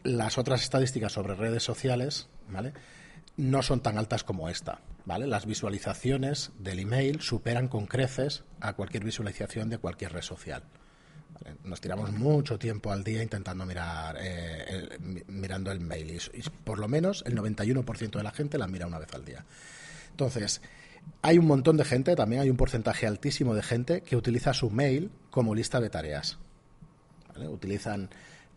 las 0.04 0.38
otras 0.38 0.62
estadísticas 0.62 1.14
sobre 1.14 1.34
redes 1.34 1.64
sociales, 1.64 2.28
¿vale? 2.50 2.74
No 3.38 3.64
son 3.64 3.80
tan 3.80 3.98
altas 3.98 4.26
como 4.26 4.50
esta, 4.50 4.82
¿vale? 5.06 5.28
Las 5.28 5.46
visualizaciones 5.46 6.52
del 6.60 6.80
email 6.80 7.22
superan 7.22 7.70
con 7.70 7.86
creces 7.86 8.44
a 8.60 8.74
cualquier 8.74 9.06
visualización 9.06 9.70
de 9.70 9.78
cualquier 9.78 10.12
red 10.12 10.24
social. 10.24 10.64
Nos 11.64 11.80
tiramos 11.80 12.12
mucho 12.12 12.60
tiempo 12.60 12.92
al 12.92 13.04
día 13.04 13.24
intentando 13.24 13.66
mirar, 13.66 14.18
eh, 14.20 14.98
mirando 15.28 15.72
el 15.72 15.80
mail 15.80 16.20
y, 16.34 16.42
por 16.64 16.80
lo 16.80 16.88
menos 16.88 17.24
el 17.26 17.36
91% 17.36 18.18
de 18.18 18.24
la 18.24 18.32
gente 18.32 18.58
la 18.58 18.68
mira 18.68 18.88
una 18.88 19.00
vez 19.00 19.14
al 19.14 19.24
día. 19.24 19.46
Entonces, 20.12 20.62
hay 21.22 21.38
un 21.38 21.46
montón 21.46 21.78
de 21.78 21.86
gente, 21.86 22.16
también 22.16 22.42
hay 22.42 22.50
un 22.50 22.58
porcentaje 22.58 23.08
altísimo 23.08 23.56
de 23.56 23.64
gente 23.64 24.02
que 24.02 24.16
utiliza 24.16 24.54
su 24.54 24.70
mail 24.70 25.12
como 25.30 25.56
lista 25.56 25.80
de 25.80 25.90
tareas. 25.90 26.38
Utilizan 27.38 28.10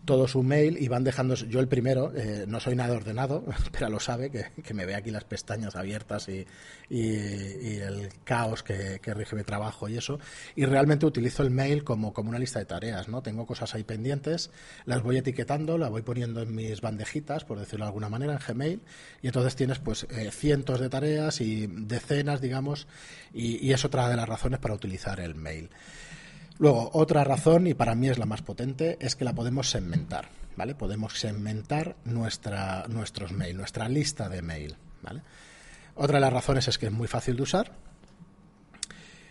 todo 0.04 0.26
su 0.26 0.42
mail 0.42 0.76
y 0.80 0.88
van 0.88 1.04
dejando. 1.04 1.34
Yo 1.34 1.60
el 1.60 1.68
primero, 1.68 2.12
eh, 2.14 2.44
no 2.48 2.60
soy 2.60 2.74
nada 2.74 2.94
ordenado, 2.94 3.44
pero 3.72 3.88
lo 3.88 4.00
sabe, 4.00 4.30
que, 4.30 4.74
me 4.74 4.86
ve 4.86 4.94
aquí 4.94 5.10
las 5.10 5.24
pestañas 5.24 5.76
abiertas 5.76 6.28
y, 6.28 6.46
y, 6.88 7.76
el 7.76 8.08
caos 8.24 8.62
que, 8.62 8.98
rige 9.04 9.36
mi 9.36 9.44
trabajo 9.44 9.88
y 9.88 9.96
eso. 9.96 10.18
Y 10.56 10.64
realmente 10.64 11.06
utilizo 11.06 11.42
el 11.42 11.50
mail 11.50 11.84
como, 11.84 12.12
como 12.12 12.30
una 12.30 12.38
lista 12.38 12.58
de 12.58 12.64
tareas, 12.64 13.08
¿no? 13.08 13.22
Tengo 13.22 13.46
cosas 13.46 13.74
ahí 13.74 13.84
pendientes, 13.84 14.50
las 14.84 15.02
voy 15.02 15.18
etiquetando, 15.18 15.78
las 15.78 15.90
voy 15.90 16.02
poniendo 16.02 16.42
en 16.42 16.54
mis 16.54 16.80
bandejitas, 16.80 17.44
por 17.44 17.58
decirlo 17.58 17.84
de 17.84 17.88
alguna 17.88 18.08
manera, 18.08 18.32
en 18.32 18.40
Gmail, 18.46 18.80
y 19.22 19.26
entonces 19.26 19.54
tienes 19.56 19.78
pues 19.78 20.04
eh, 20.10 20.30
cientos 20.32 20.80
de 20.80 20.88
tareas 20.88 21.40
y 21.40 21.66
decenas, 21.66 22.40
digamos, 22.40 22.88
y, 23.32 23.64
y 23.64 23.72
es 23.72 23.84
otra 23.84 24.08
de 24.08 24.16
las 24.16 24.28
razones 24.28 24.58
para 24.58 24.74
utilizar 24.74 25.20
el 25.20 25.34
mail. 25.34 25.70
Luego, 26.62 26.90
otra 26.92 27.24
razón, 27.24 27.66
y 27.66 27.74
para 27.74 27.96
mí 27.96 28.08
es 28.08 28.18
la 28.18 28.24
más 28.24 28.40
potente, 28.40 28.96
es 29.00 29.16
que 29.16 29.24
la 29.24 29.32
podemos 29.32 29.68
segmentar, 29.68 30.28
¿vale? 30.56 30.76
Podemos 30.76 31.18
segmentar 31.18 31.96
nuestra, 32.04 32.84
nuestros 32.86 33.32
mails, 33.32 33.56
nuestra 33.56 33.88
lista 33.88 34.28
de 34.28 34.42
mail, 34.42 34.76
¿vale? 35.02 35.22
Otra 35.96 36.18
de 36.18 36.20
las 36.20 36.32
razones 36.32 36.68
es 36.68 36.78
que 36.78 36.86
es 36.86 36.92
muy 36.92 37.08
fácil 37.08 37.34
de 37.34 37.42
usar. 37.42 37.72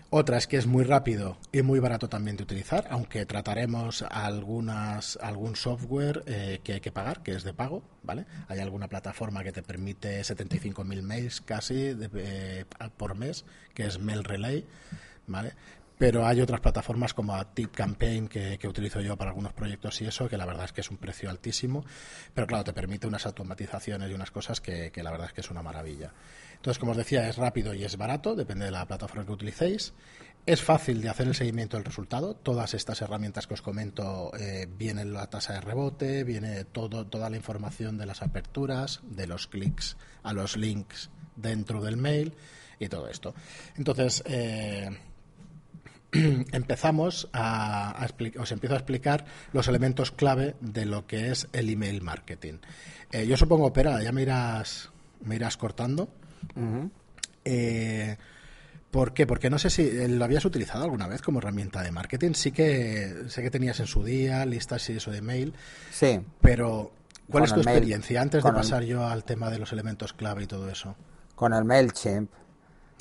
Otra 0.09 0.38
es 0.38 0.45
que 0.45 0.57
es 0.57 0.67
muy 0.67 0.83
rápido 0.83 1.38
y 1.53 1.61
muy 1.61 1.79
barato 1.79 2.09
también 2.09 2.35
de 2.35 2.43
utilizar, 2.43 2.89
aunque 2.89 3.25
trataremos 3.25 4.01
algunas, 4.01 5.17
algún 5.21 5.55
software 5.55 6.23
eh, 6.25 6.59
que 6.65 6.73
hay 6.73 6.81
que 6.81 6.91
pagar, 6.91 7.23
que 7.23 7.31
es 7.31 7.45
de 7.45 7.53
pago, 7.53 7.81
¿vale? 8.03 8.25
Hay 8.50 8.59
alguna 8.59 8.89
plataforma 8.89 9.41
que 9.41 9.53
te 9.53 9.63
permite 9.63 10.19
75.000 10.19 11.01
mails 11.01 11.39
casi 11.39 11.95
eh, 11.97 12.65
por 12.97 13.15
mes, 13.15 13.45
que 13.73 13.85
es 13.85 14.00
Mail 14.00 14.25
Relay, 14.25 14.67
¿vale? 15.27 15.53
Pero 16.01 16.25
hay 16.25 16.41
otras 16.41 16.62
plataformas 16.62 17.13
como 17.13 17.46
Tip 17.53 17.75
Campaign 17.75 18.27
que, 18.27 18.58
utilizo 18.67 19.01
yo 19.01 19.15
para 19.15 19.29
algunos 19.29 19.53
proyectos 19.53 20.01
y 20.01 20.08
eso, 20.08 20.27
que 20.27 20.36
la 20.36 20.48
verdad 20.48 20.65
es 20.65 20.74
que 20.74 20.81
es 20.81 20.89
un 20.89 20.98
precio 20.98 21.29
altísimo, 21.29 21.86
pero 22.34 22.48
claro, 22.48 22.63
te 22.63 22.74
permite 22.74 23.05
unas 23.05 23.27
automatizaciones 23.27 24.10
y 24.10 24.15
unas 24.15 24.31
cosas 24.31 24.62
que, 24.62 24.91
la 24.96 25.12
verdad 25.12 25.27
es 25.27 25.34
que 25.34 25.41
es 25.41 25.51
una 25.51 25.62
maravilla. 25.62 26.12
Entonces, 26.55 26.79
como 26.79 26.93
os 26.93 26.98
decía, 26.98 27.29
es 27.29 27.38
rápido 27.38 27.75
y 27.75 27.84
es 27.84 27.98
barato, 27.98 28.36
depende 28.36 28.65
de 28.65 28.72
la 28.72 28.88
plataforma 28.88 29.27
que 29.27 29.31
utilicéis. 29.31 29.93
Es 30.48 30.63
fácil 30.63 31.03
de 31.03 31.10
hacer 31.10 31.27
el 31.27 31.36
seguimiento 31.36 31.77
del 31.77 31.86
resultado. 31.86 32.34
Todas 32.34 32.74
estas 32.74 33.00
herramientas 33.03 33.46
que 33.46 33.53
os 33.53 33.62
comento 33.62 34.31
eh, 34.39 34.67
vienen 34.67 35.13
la 35.13 35.29
tasa 35.29 35.53
de 35.53 35.62
rebote, 35.62 36.24
viene 36.24 36.63
todo, 36.63 37.05
toda 37.05 37.29
la 37.29 37.38
información 37.38 38.00
de 38.00 38.08
las 38.08 38.24
aperturas, 38.24 39.01
de 39.03 39.27
los 39.27 39.46
clics 39.46 39.98
a 40.24 40.34
los 40.34 40.58
links 40.58 41.12
dentro 41.36 41.79
del 41.79 41.98
mail 41.98 42.34
y 42.79 42.89
todo 42.89 43.08
esto. 43.08 43.36
Entonces, 43.77 44.24
eh, 44.25 44.89
empezamos 46.51 47.30
a, 47.34 48.08
os 48.39 48.51
empiezo 48.51 48.75
a 48.75 48.77
explicar 48.77 49.25
los 49.53 49.68
elementos 49.68 50.12
clave 50.12 50.56
de 50.60 50.86
lo 50.86 51.08
que 51.08 51.32
es 51.32 51.48
el 51.53 51.70
email 51.70 52.01
marketing. 52.01 52.56
Eh, 53.12 53.25
yo 53.27 53.38
supongo, 53.38 53.68
opera, 53.68 54.01
ya 54.03 54.12
me 54.12 54.22
irás, 54.22 54.89
me 55.24 55.36
irás 55.36 55.58
cortando. 55.58 56.10
eh, 57.46 58.18
¿Por 58.89 59.13
qué? 59.13 59.25
Porque 59.25 59.50
no 59.50 59.58
sé 59.58 59.70
si 59.70 59.84
eh, 59.84 60.08
lo 60.10 60.25
habías 60.25 60.44
utilizado 60.44 60.84
alguna 60.84 61.08
vez 61.08 61.22
como 61.22 61.39
herramienta 61.39 61.82
de 61.82 61.91
marketing. 61.91 62.34
Sí 62.34 62.51
que 62.51 63.24
sé 63.30 63.41
que 63.41 63.50
tenías 63.50 63.80
en 63.80 63.88
su 63.88 64.03
día 64.03 64.46
listas 64.46 64.89
y 64.89 64.98
eso 64.98 65.12
de 65.12 65.22
mail. 65.22 65.53
Sí. 65.91 66.20
Pero, 66.41 66.91
¿cuál 67.30 67.46
es 67.46 67.53
tu 67.53 67.62
experiencia 67.62 68.22
antes 68.22 68.44
de 68.44 68.51
pasar 68.51 68.84
yo 68.84 69.08
al 69.08 69.24
tema 69.24 69.50
de 69.50 69.60
los 69.60 69.72
elementos 69.72 70.12
clave 70.12 70.44
y 70.44 70.48
todo 70.48 70.70
eso? 70.70 70.98
Con 71.36 71.53
el 71.53 71.63
MailChimp 71.63 72.30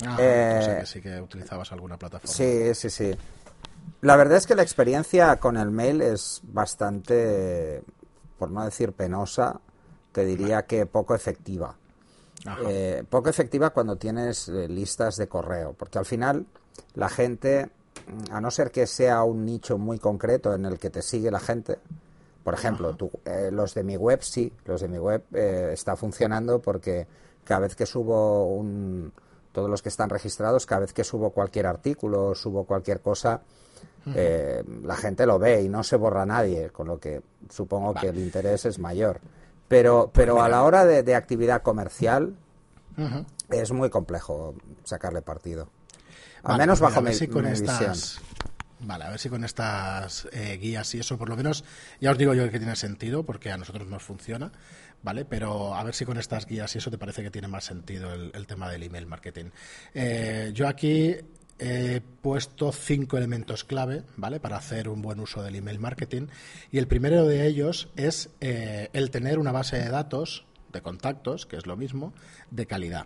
Ah, 0.05 0.17
eh, 0.19 0.77
que 0.79 0.85
sí 0.85 1.01
que 1.01 1.21
utilizabas 1.21 1.71
alguna 1.71 1.97
plataforma. 1.97 2.33
Sí, 2.33 2.73
sí, 2.73 2.89
sí. 2.89 3.11
La 4.01 4.15
verdad 4.15 4.37
es 4.37 4.47
que 4.47 4.55
la 4.55 4.63
experiencia 4.63 5.35
con 5.37 5.57
el 5.57 5.69
mail 5.69 6.01
es 6.01 6.41
bastante, 6.43 7.83
por 8.37 8.49
no 8.51 8.65
decir 8.65 8.93
penosa, 8.93 9.59
te 10.11 10.25
diría 10.25 10.63
que 10.63 10.85
poco 10.85 11.13
efectiva. 11.13 11.75
Eh, 12.65 13.03
poco 13.07 13.29
efectiva 13.29 13.69
cuando 13.69 13.97
tienes 13.97 14.49
eh, 14.49 14.67
listas 14.67 15.17
de 15.17 15.27
correo, 15.27 15.73
porque 15.73 15.99
al 15.99 16.05
final 16.05 16.47
la 16.95 17.07
gente, 17.07 17.69
a 18.31 18.41
no 18.41 18.49
ser 18.49 18.71
que 18.71 18.87
sea 18.87 19.23
un 19.23 19.45
nicho 19.45 19.77
muy 19.77 19.99
concreto 19.99 20.55
en 20.55 20.65
el 20.65 20.79
que 20.79 20.89
te 20.89 21.03
sigue 21.03 21.29
la 21.29 21.39
gente, 21.39 21.77
por 22.43 22.55
ejemplo, 22.55 22.97
los 23.51 23.75
de 23.75 23.83
mi 23.83 23.95
web 23.95 24.23
sí, 24.23 24.51
los 24.65 24.81
de 24.81 24.87
mi 24.87 24.97
web 24.97 25.23
está 25.31 25.95
funcionando 25.95 26.59
porque 26.59 27.05
cada 27.43 27.59
vez 27.59 27.75
que 27.75 27.85
subo 27.85 28.47
un, 28.47 29.13
todos 29.51 29.69
los 29.69 29.81
que 29.81 29.89
están 29.89 30.09
registrados, 30.09 30.65
cada 30.65 30.81
vez 30.81 30.93
que 30.93 31.03
subo 31.03 31.31
cualquier 31.31 31.67
artículo, 31.67 32.35
subo 32.35 32.65
cualquier 32.65 33.01
cosa, 33.01 33.41
eh, 34.15 34.63
la 34.83 34.95
gente 34.95 35.25
lo 35.25 35.37
ve 35.37 35.61
y 35.61 35.69
no 35.69 35.83
se 35.83 35.95
borra 35.95 36.25
nadie, 36.25 36.69
con 36.69 36.87
lo 36.87 36.99
que 36.99 37.21
supongo 37.49 37.93
que 37.93 38.07
el 38.07 38.17
interés 38.17 38.65
es 38.65 38.79
mayor. 38.79 39.19
Pero, 39.67 40.11
pero 40.13 40.41
a 40.41 40.49
la 40.49 40.63
hora 40.63 40.85
de, 40.85 41.15
actividad 41.15 41.61
comercial 41.61 42.35
es 43.49 43.71
muy 43.71 43.89
complejo 43.89 44.55
sacarle 44.83 45.21
partido. 45.21 45.69
Al 46.43 46.57
menos 46.57 46.79
pues 46.79 46.93
bajo 46.93 47.01
mi, 47.01 47.11
visión. 47.11 47.93
Vale, 48.83 49.03
a 49.05 49.09
ver 49.11 49.19
si 49.19 49.29
con 49.29 49.43
estas 49.43 50.27
eh, 50.31 50.57
guías 50.57 50.93
y 50.95 50.99
eso, 50.99 51.17
por 51.17 51.29
lo 51.29 51.37
menos, 51.37 51.63
ya 51.99 52.11
os 52.11 52.17
digo 52.17 52.33
yo 52.33 52.49
que 52.49 52.57
tiene 52.57 52.75
sentido, 52.75 53.23
porque 53.23 53.51
a 53.51 53.57
nosotros 53.57 53.87
nos 53.87 54.01
funciona, 54.01 54.51
¿vale? 55.03 55.25
Pero 55.25 55.75
a 55.75 55.83
ver 55.83 55.93
si 55.93 56.05
con 56.05 56.17
estas 56.17 56.45
guías 56.45 56.73
y 56.75 56.77
eso 56.77 56.91
te 56.91 56.97
parece 56.97 57.23
que 57.23 57.31
tiene 57.31 57.47
más 57.47 57.65
sentido 57.65 58.13
el, 58.13 58.47
tema 58.47 58.69
del 58.69 58.83
email 58.83 59.05
marketing. 59.05 59.45
Eh, 59.93 60.51
yo 60.53 60.67
aquí 60.67 61.15
he 61.59 62.01
puesto 62.21 62.71
cinco 62.71 63.17
elementos 63.17 63.63
clave, 63.63 64.03
¿vale? 64.17 64.39
Para 64.39 64.57
hacer 64.57 64.89
un 64.89 65.01
buen 65.01 65.19
uso 65.19 65.43
del 65.43 65.55
email 65.55 65.79
marketing. 65.79 66.27
Y 66.71 66.79
el 66.79 66.87
primero 66.87 67.25
de 67.25 67.45
ellos 67.45 67.89
es 67.95 68.29
eh, 68.41 68.89
el 68.93 69.11
tener 69.11 69.39
una 69.39 69.51
base 69.51 69.77
de 69.77 69.89
datos 69.89 70.45
de 70.71 70.81
contactos, 70.81 71.45
que 71.45 71.57
es 71.57 71.67
lo 71.67 71.77
mismo, 71.77 72.13
de 72.49 72.65
calidad. 72.65 73.05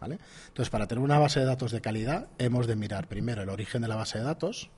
¿Vale? 0.00 0.18
Entonces, 0.48 0.68
para 0.68 0.86
tener 0.86 1.02
una 1.02 1.18
base 1.18 1.40
de 1.40 1.46
datos 1.46 1.72
de 1.72 1.80
calidad, 1.80 2.28
hemos 2.36 2.66
de 2.66 2.76
mirar 2.76 3.08
primero 3.08 3.42
el 3.42 3.48
origen 3.48 3.80
de 3.80 3.88
la 3.88 3.96
base 3.96 4.18
de 4.18 4.24
datos, 4.24 4.70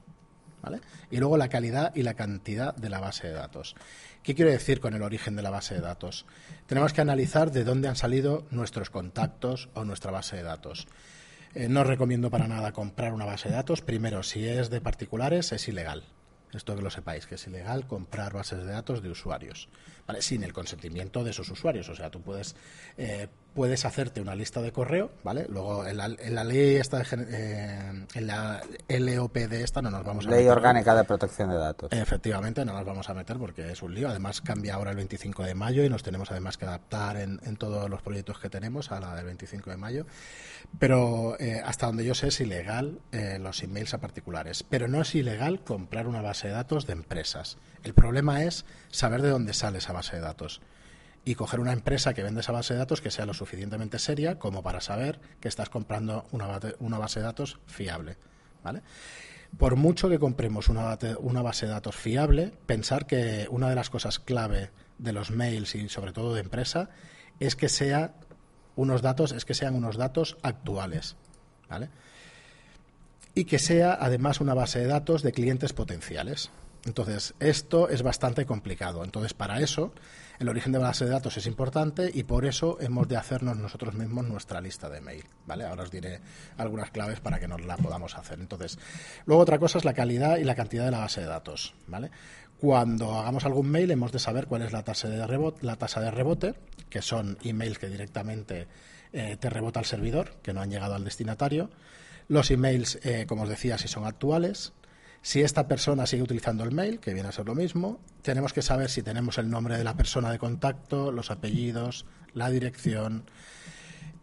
y 1.11 1.19
luego 1.19 1.37
la 1.37 1.49
calidad 1.49 1.95
y 1.95 2.03
la 2.03 2.15
cantidad 2.15 2.75
de 2.75 2.89
la 2.89 3.01
base 3.01 3.29
de 3.29 3.35
datos. 3.35 3.77
¿Qué 4.27 4.35
quiero 4.35 4.51
decir 4.51 4.81
con 4.81 4.93
el 4.93 5.03
origen 5.03 5.37
de 5.37 5.43
la 5.43 5.51
base 5.51 5.77
de 5.77 5.81
datos? 5.81 6.27
Tenemos 6.67 6.93
que 6.93 7.01
analizar 7.01 7.53
de 7.53 7.63
dónde 7.63 7.87
han 7.87 7.95
salido 7.95 8.45
nuestros 8.51 8.91
contactos 8.91 9.69
o 9.75 9.85
nuestra 9.85 10.11
base 10.11 10.35
de 10.35 10.43
datos. 10.43 10.89
Eh, 11.55 11.69
no 11.69 11.85
recomiendo 11.85 12.29
para 12.29 12.49
nada 12.49 12.73
comprar 12.73 13.13
una 13.13 13.25
base 13.25 13.51
de 13.51 13.55
datos. 13.55 13.83
Primero, 13.83 14.25
si 14.25 14.45
es 14.45 14.69
de 14.69 14.81
particulares, 14.81 15.53
es 15.53 15.69
ilegal. 15.69 16.03
Esto 16.53 16.75
que 16.75 16.83
lo 16.83 16.91
sepáis, 16.91 17.29
que 17.29 17.37
es 17.37 17.47
ilegal 17.47 17.87
comprar 17.87 18.33
bases 18.33 18.59
de 18.59 18.73
datos 18.73 19.01
de 19.01 19.11
usuarios, 19.11 19.69
sin 20.19 20.43
el 20.43 20.53
consentimiento 20.53 21.23
de 21.23 21.31
esos 21.31 21.49
usuarios. 21.49 21.89
O 21.89 21.95
sea, 21.95 22.11
tú 22.11 22.21
puedes 22.21 22.57
eh, 22.99 23.29
puedes 23.57 23.87
hacerte 23.87 24.21
una 24.21 24.35
lista 24.35 24.61
de 24.61 24.71
correo, 24.71 25.11
¿vale? 25.25 25.47
Luego 25.49 25.87
en 25.87 25.97
la, 25.97 26.45
ley 26.45 26.77
esta, 26.77 27.01
eh, 27.01 28.05
en 28.15 28.27
la 28.27 28.63
LOPD 28.87 29.55
esta 29.55 29.81
no 29.81 29.91
nos 29.91 30.05
vamos 30.05 30.27
a 30.27 30.31
Ley 30.31 30.47
Orgánica 30.47 30.95
de 30.95 31.05
Protección 31.05 31.49
de 31.49 31.57
Datos. 31.57 31.91
Efectivamente, 31.91 32.67
no 32.67 32.75
nos 32.75 32.85
vamos 32.85 33.09
a 33.09 33.15
meter 33.15 33.39
porque 33.39 33.73
es 33.73 33.81
un 33.81 33.95
lío. 33.95 34.11
Además 34.11 34.43
cambia 34.43 34.75
ahora 34.75 34.91
el 34.91 34.97
25 34.97 35.43
de 35.43 35.55
mayo 35.55 35.83
y 35.85 35.89
nos 35.89 36.03
tenemos 36.03 36.31
además 36.31 36.59
que 36.59 36.67
adaptar 36.67 37.17
en, 37.17 37.39
todos 37.57 37.89
los 37.89 38.03
proyectos 38.03 38.39
que 38.39 38.51
tenemos 38.51 38.93
a 38.93 39.01
la 39.01 39.15
del 39.17 39.25
25 39.25 39.71
de 39.71 39.77
mayo. 39.79 40.07
Pero 40.79 41.41
eh, 41.41 41.63
hasta 41.65 41.87
donde 41.87 42.05
yo 42.05 42.15
sé 42.15 42.29
es 42.29 42.39
ilegal 42.43 43.01
eh, 43.11 43.39
los 43.41 43.63
emails 43.63 43.95
a 43.95 43.99
particulares. 43.99 44.65
Pero 44.69 44.87
no 44.87 45.01
es 45.01 45.15
ilegal 45.15 45.61
comprar 45.65 46.07
una 46.09 46.21
base 46.21 46.49
de 46.49 46.55
datos 46.55 46.87
de 46.87 46.93
empresas. 46.93 47.57
El 47.85 47.95
problema 47.95 48.45
es 48.45 48.67
saber 48.91 49.23
de 49.23 49.31
dónde 49.31 49.55
sale 49.55 49.79
esa 49.79 49.95
base 49.95 50.17
de 50.17 50.23
datos 50.23 50.61
y 51.27 51.35
coger 51.35 51.59
una 51.59 51.73
empresa 51.73 52.15
que 52.15 52.23
vende 52.23 52.41
esa 52.41 52.53
base 52.53 52.73
de 52.73 52.79
datos 52.79 53.01
que 53.01 53.11
sea 53.11 53.27
lo 53.27 53.35
suficientemente 53.35 53.99
seria 53.99 54.39
como 54.39 54.63
para 54.63 54.81
saber 54.81 55.21
que 55.41 55.49
estás 55.49 55.69
comprando 55.69 56.25
una, 56.31 56.61
una 56.79 56.99
base 56.99 57.19
de 57.19 57.27
datos 57.27 57.59
fiable. 57.67 58.17
¿vale? 58.63 58.83
Por 59.59 59.75
mucho 59.75 60.09
que 60.09 60.21
compremos 60.21 60.69
una, 60.69 60.97
una 61.19 61.43
base 61.43 61.67
de 61.67 61.73
datos 61.73 61.97
fiable, 61.97 62.53
pensar 62.67 63.09
que 63.09 63.49
una 63.51 63.69
de 63.69 63.75
las 63.75 63.91
cosas 63.91 64.21
clave 64.21 64.71
de 64.99 65.13
los 65.13 65.33
mails 65.33 65.75
y 65.75 65.89
sobre 65.89 66.13
todo 66.13 66.33
de 66.33 66.43
empresa 66.43 66.91
es 67.41 67.57
que 67.57 67.69
sea 67.69 68.15
unos 68.77 69.03
datos, 69.03 69.33
es 69.33 69.45
que 69.45 69.55
sean 69.55 69.75
unos 69.75 69.97
datos 69.97 70.39
actuales. 70.43 71.17
¿vale? 71.69 71.91
Y 73.35 73.47
que 73.47 73.59
sea 73.59 73.99
además 74.01 74.41
una 74.41 74.55
base 74.55 74.79
de 74.79 74.87
datos 74.87 75.25
de 75.25 75.33
clientes 75.33 75.73
potenciales. 75.73 76.53
Entonces, 76.85 77.35
esto 77.41 77.89
es 77.89 78.03
bastante 78.03 78.47
complicado. 78.47 79.03
Entonces, 79.03 79.35
para 79.35 79.59
eso 79.59 79.93
el 80.39 80.49
origen 80.49 80.73
de 80.73 80.79
base 80.79 81.05
de 81.05 81.11
datos 81.11 81.37
es 81.37 81.47
importante 81.47 82.11
y 82.13 82.25
por 82.25 82.45
eso 82.45 82.79
hemos 82.81 83.09
de 83.09 83.17
hacernos 83.17 83.57
nosotros 83.57 83.95
mismos 83.95 84.27
nuestra 84.27 84.61
lista 84.61 84.89
de 84.89 85.01
mail. 85.01 85.25
¿vale? 85.47 85.65
Ahora 85.65 85.85
os 85.85 85.91
diré 85.91 86.21
algunas 86.57 86.91
claves 86.91 87.21
para 87.21 87.39
que 87.39 87.49
nos 87.49 87.65
la 87.65 87.77
podamos 87.77 88.17
hacer. 88.17 88.39
Entonces, 88.41 88.79
luego 89.25 89.43
otra 89.43 89.59
cosa 89.59 89.79
es 89.79 89.85
la 89.85 89.95
calidad 89.95 90.37
y 90.39 90.45
la 90.45 90.55
cantidad 90.55 90.85
de 90.85 90.91
la 90.91 91.01
base 91.01 91.21
de 91.21 91.27
datos. 91.27 91.75
¿vale? 91.87 92.11
Cuando 92.59 93.19
hagamos 93.19 93.45
algún 93.45 93.69
mail 93.69 93.91
hemos 93.91 94.13
de 94.13 94.19
saber 94.19 94.47
cuál 94.47 94.63
es 94.63 94.73
la 94.73 94.83
tasa 94.83 95.09
de 95.09 95.27
rebote, 95.27 95.65
la 95.65 95.77
tasa 95.77 96.01
de 96.01 96.11
rebote 96.11 96.55
que 96.89 97.03
son 97.03 97.39
emails 97.43 97.79
que 97.79 97.89
directamente 97.89 98.67
eh, 99.13 99.37
te 99.39 99.51
rebota 99.51 99.81
el 99.81 99.87
servidor, 99.87 100.37
que 100.43 100.53
no 100.53 100.61
han 100.61 100.71
llegado 100.71 100.95
al 100.95 101.05
destinatario. 101.05 101.71
Los 102.29 102.51
emails, 102.51 102.99
eh, 103.03 103.27
como 103.27 103.43
os 103.43 103.49
decía, 103.49 103.79
si 103.79 103.89
son 103.89 104.05
actuales, 104.05 104.73
si 105.27 105.43
esta 105.43 105.67
persona 105.67 106.07
sigue 106.07 106.23
utilizando 106.23 106.63
el 106.63 106.71
mail, 106.71 107.01
que 107.01 107.13
viene 107.13 107.29
a 107.29 107.33
ser 107.33 107.47
lo 107.47 107.57
mismo, 107.57 107.99
tenemos 108.23 108.53
que 108.53 108.63
saber 108.63 108.89
si 108.89 109.03
tenemos 109.03 109.39
el 109.39 109.51
nombre 109.51 109.77
de 109.77 109.83
la 109.83 109.97
persona 109.97 110.31
de 110.31 110.39
contacto, 110.39 111.11
los 111.11 111.33
apellidos, 111.33 112.07
la 112.33 112.49
dirección 112.49 113.25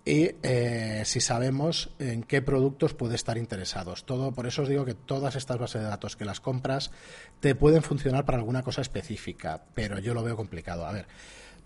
y 0.06 0.32
eh, 0.44 1.02
si 1.04 1.20
sabemos 1.20 1.90
en 2.00 2.24
qué 2.24 2.42
productos 2.42 2.94
puede 2.94 3.16
estar 3.16 3.38
interesados. 3.38 4.06
Todo, 4.06 4.32
por 4.32 4.48
eso 4.48 4.62
os 4.62 4.70
digo 4.70 4.86
que 4.86 4.94
todas 4.94 5.36
estas 5.36 5.58
bases 5.58 5.82
de 5.82 5.90
datos 5.90 6.16
que 6.16 6.24
las 6.24 6.40
compras 6.40 6.90
te 7.42 7.54
pueden 7.54 7.84
funcionar 7.84 8.24
para 8.24 8.38
alguna 8.38 8.64
cosa 8.64 8.80
específica, 8.80 9.66
pero 9.74 10.00
yo 10.00 10.14
lo 10.14 10.24
veo 10.24 10.38
complicado. 10.38 10.86
A 10.86 10.94
ver, 10.94 11.08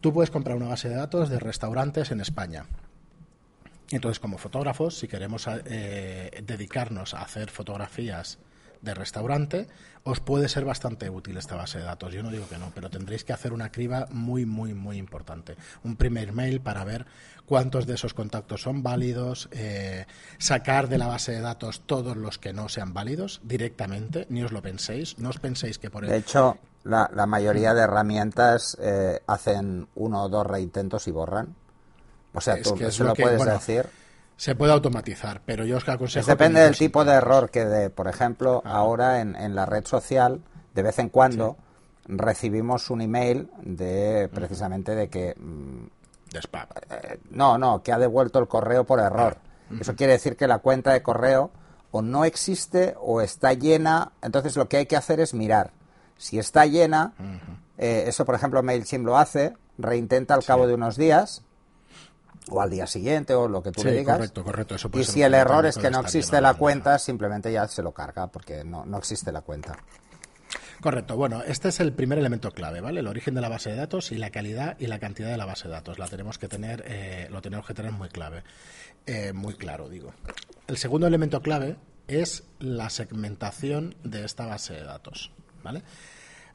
tú 0.02 0.14
puedes 0.14 0.32
comprar 0.32 0.58
una 0.58 0.70
base 0.70 0.90
de 0.90 0.96
datos 0.96 1.30
de 1.30 1.38
restaurantes 1.38 2.10
en 2.10 2.22
España. 2.22 2.66
Entonces, 3.92 4.20
como 4.20 4.40
fotógrafos, 4.40 4.98
si 4.98 5.08
queremos 5.08 5.48
eh, 5.48 6.44
dedicarnos 6.44 7.14
a 7.14 7.22
hacer 7.22 7.52
fotografías 7.52 8.40
de 8.82 8.94
restaurante, 8.94 9.68
os 10.04 10.20
puede 10.20 10.48
ser 10.48 10.64
bastante 10.66 11.10
útil 11.10 11.38
esta 11.38 11.56
base 11.56 11.80
de 11.80 11.84
datos. 11.84 12.14
Yo 12.14 12.24
no 12.24 12.32
digo 12.32 12.48
que 12.48 12.58
no, 12.58 12.72
pero 12.74 12.90
tendréis 12.90 13.24
que 13.24 13.34
hacer 13.34 13.54
una 13.54 13.72
criba 13.72 14.08
muy, 14.12 14.46
muy, 14.46 14.74
muy 14.74 14.98
importante. 14.98 15.56
Un 15.84 15.98
primer 15.98 16.34
mail 16.34 16.62
para 16.62 16.84
ver 16.84 17.06
cuántos 17.46 17.86
de 17.86 17.96
esos 17.96 18.14
contactos 18.14 18.62
son 18.62 18.84
válidos, 18.84 19.50
eh, 19.52 20.06
sacar 20.38 20.88
de 20.88 20.98
la 20.98 21.08
base 21.08 21.34
de 21.34 21.42
datos 21.42 21.82
todos 21.86 22.16
los 22.16 22.38
que 22.38 22.54
no 22.54 22.70
sean 22.70 22.94
válidos 22.94 23.42
directamente, 23.44 24.28
ni 24.30 24.44
os 24.44 24.52
lo 24.52 24.62
penséis, 24.62 25.18
no 25.20 25.30
os 25.30 25.40
penséis 25.40 25.78
que 25.78 25.90
por 25.90 26.04
el... 26.04 26.10
De 26.10 26.18
hecho, 26.18 26.58
la, 26.84 27.26
mayoría 27.26 27.74
de 27.74 27.82
herramientas 27.82 28.78
eh, 28.80 29.22
hacen 29.28 29.88
uno 29.96 30.24
o 30.24 30.30
dos 30.30 30.46
reintentos 30.46 31.08
y 31.08 31.12
borran. 31.12 31.56
O 32.34 32.42
sea, 32.42 32.62
tú 32.62 32.76
lo, 33.04 33.14
puedes 33.16 33.44
decir. 33.44 33.88
Se 34.38 34.54
puede 34.54 34.72
automatizar, 34.72 35.42
pero 35.46 35.66
yo 35.66 35.78
os 35.78 35.90
aconsejo... 35.90 36.28
depende 36.28 36.62
del 36.62 36.78
tipo 36.78 37.04
de 37.04 37.14
error 37.14 37.50
que, 37.50 37.66
de, 37.66 37.90
por 37.90 38.08
ejemplo, 38.08 38.62
ah. 38.64 38.78
ahora 38.78 39.20
en, 39.20 39.36
en, 39.36 39.56
la 39.56 39.66
red 39.66 39.86
social, 39.86 40.42
de 40.76 40.82
vez 40.84 41.00
en 41.00 41.10
cuando 41.10 41.58
recibimos 42.06 42.92
un 42.92 43.02
email 43.02 43.50
de 43.64 44.30
precisamente 44.32 44.94
de 44.94 45.10
que... 45.10 45.34
Mm, 45.36 45.88
de 46.32 46.40
spam. 46.40 46.68
Eh, 46.90 47.20
no, 47.32 47.58
no, 47.58 47.82
que 47.82 47.92
ha 47.92 47.98
devuelto 47.98 48.38
el 48.38 48.48
correo 48.48 48.84
por 48.86 49.00
error. 49.00 49.38
Ah. 49.72 49.76
Eso 49.82 49.96
quiere 49.96 50.14
decir 50.14 50.38
que 50.38 50.48
la 50.48 50.60
cuenta 50.60 50.94
de 50.94 51.02
correo 51.02 51.50
o 51.90 52.04
no 52.04 52.24
existe 52.24 52.96
o 53.00 53.22
está 53.22 53.54
llena. 53.54 54.12
Entonces 54.22 54.56
lo 54.56 54.70
que 54.70 54.78
hay 54.78 54.86
que 54.86 54.96
hacer 54.96 55.20
es 55.20 55.34
mirar. 55.34 55.72
Si 56.16 56.38
está 56.38 56.66
llena, 56.68 57.14
eh, 57.78 58.06
eso 58.08 58.24
por 58.24 58.36
ejemplo 58.36 58.62
MailChimp 58.62 59.06
lo 59.06 59.18
hace, 59.18 59.54
reintenta 59.78 60.36
al 60.36 60.44
cabo 60.44 60.68
de 60.68 60.76
unos 60.76 60.96
días 60.96 61.44
o 62.50 62.62
al 62.62 62.70
día 62.70 62.88
siguiente 62.88 63.34
o 63.34 63.48
lo 63.48 63.62
que 63.62 63.72
tú 63.72 63.84
le 63.84 63.94
digas. 63.94 64.18
Correcto, 64.18 64.44
correcto. 64.44 64.76
y 65.00 65.04
si 65.04 65.22
el 65.22 65.34
error 65.34 65.66
es 65.66 65.78
que 65.78 65.90
no 65.90 66.02
existe 66.02 66.42
la 66.42 66.54
cuenta, 66.54 67.00
simplemente 67.00 67.52
ya 67.52 67.68
se 67.68 67.82
lo 67.82 67.92
carga 67.92 68.28
porque 68.28 68.64
no, 68.64 68.86
no 68.86 68.98
existe 68.98 69.32
la 69.32 69.42
cuenta. 69.42 69.78
Correcto. 70.82 71.16
Bueno, 71.16 71.42
este 71.44 71.70
es 71.70 71.80
el 71.80 71.92
primer 71.92 72.20
elemento 72.20 72.52
clave, 72.52 72.82
¿vale? 72.82 73.00
El 73.00 73.08
origen 73.08 73.34
de 73.34 73.42
la 73.42 73.50
base 73.50 73.72
de 73.72 73.76
datos 73.76 74.12
y 74.12 74.18
la 74.18 74.30
calidad 74.30 74.78
y 74.80 74.88
la 74.88 75.00
cantidad 75.00 75.30
de 75.30 75.38
la 75.38 75.46
base 75.46 75.68
de 75.68 75.74
datos. 75.74 75.98
La 75.98 76.08
tenemos 76.08 76.38
que 76.38 76.48
tener, 76.48 76.84
eh, 76.88 77.28
lo 77.32 77.42
tenemos 77.42 77.66
que 77.66 77.74
tener 77.74 77.92
muy 77.92 78.10
clave, 78.10 78.44
eh, 79.06 79.34
muy 79.34 79.56
claro, 79.56 79.90
digo. 79.90 80.14
El 80.68 80.78
segundo 80.78 81.08
elemento 81.08 81.42
clave 81.42 81.78
es 82.08 82.44
la 82.60 82.90
segmentación 82.90 83.96
de 84.04 84.24
esta 84.24 84.46
base 84.46 84.76
de 84.76 84.84
datos, 84.84 85.32
¿vale? 85.64 85.82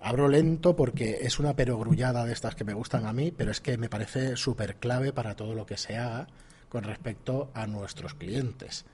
Abro 0.04 0.26
lento 0.28 0.74
porque 0.74 1.20
es 1.22 1.38
una 1.38 1.54
perogrullada 1.54 2.26
de 2.26 2.32
estas 2.32 2.56
que 2.56 2.64
me 2.64 2.74
gustan 2.74 3.06
a 3.06 3.12
mí, 3.12 3.30
pero 3.30 3.52
es 3.52 3.60
que 3.60 3.78
me 3.78 3.88
parece 3.88 4.36
súper 4.36 4.76
clave 4.76 5.12
para 5.12 5.36
todo 5.36 5.54
lo 5.54 5.64
que 5.64 5.76
se 5.76 5.96
haga 5.96 6.26
con 6.68 6.82
respecto 6.82 7.52
a 7.54 7.68
nuestros 7.68 8.14
clientes. 8.14 8.84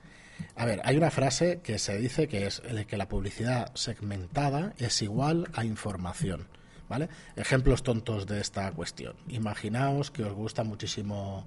A 0.55 0.65
ver, 0.65 0.81
hay 0.83 0.97
una 0.97 1.09
frase 1.09 1.61
que 1.63 1.79
se 1.79 1.97
dice 1.97 2.27
que 2.27 2.45
es 2.45 2.61
que 2.87 2.97
la 2.97 3.09
publicidad 3.09 3.73
segmentada 3.73 4.73
es 4.77 5.01
igual 5.01 5.47
a 5.53 5.65
información. 5.65 6.47
¿Vale? 6.87 7.09
Ejemplos 7.35 7.83
tontos 7.83 8.25
de 8.25 8.41
esta 8.41 8.71
cuestión. 8.71 9.15
Imaginaos 9.27 10.09
que 10.09 10.23
os 10.23 10.33
gusta 10.33 10.63
muchísimo 10.63 11.45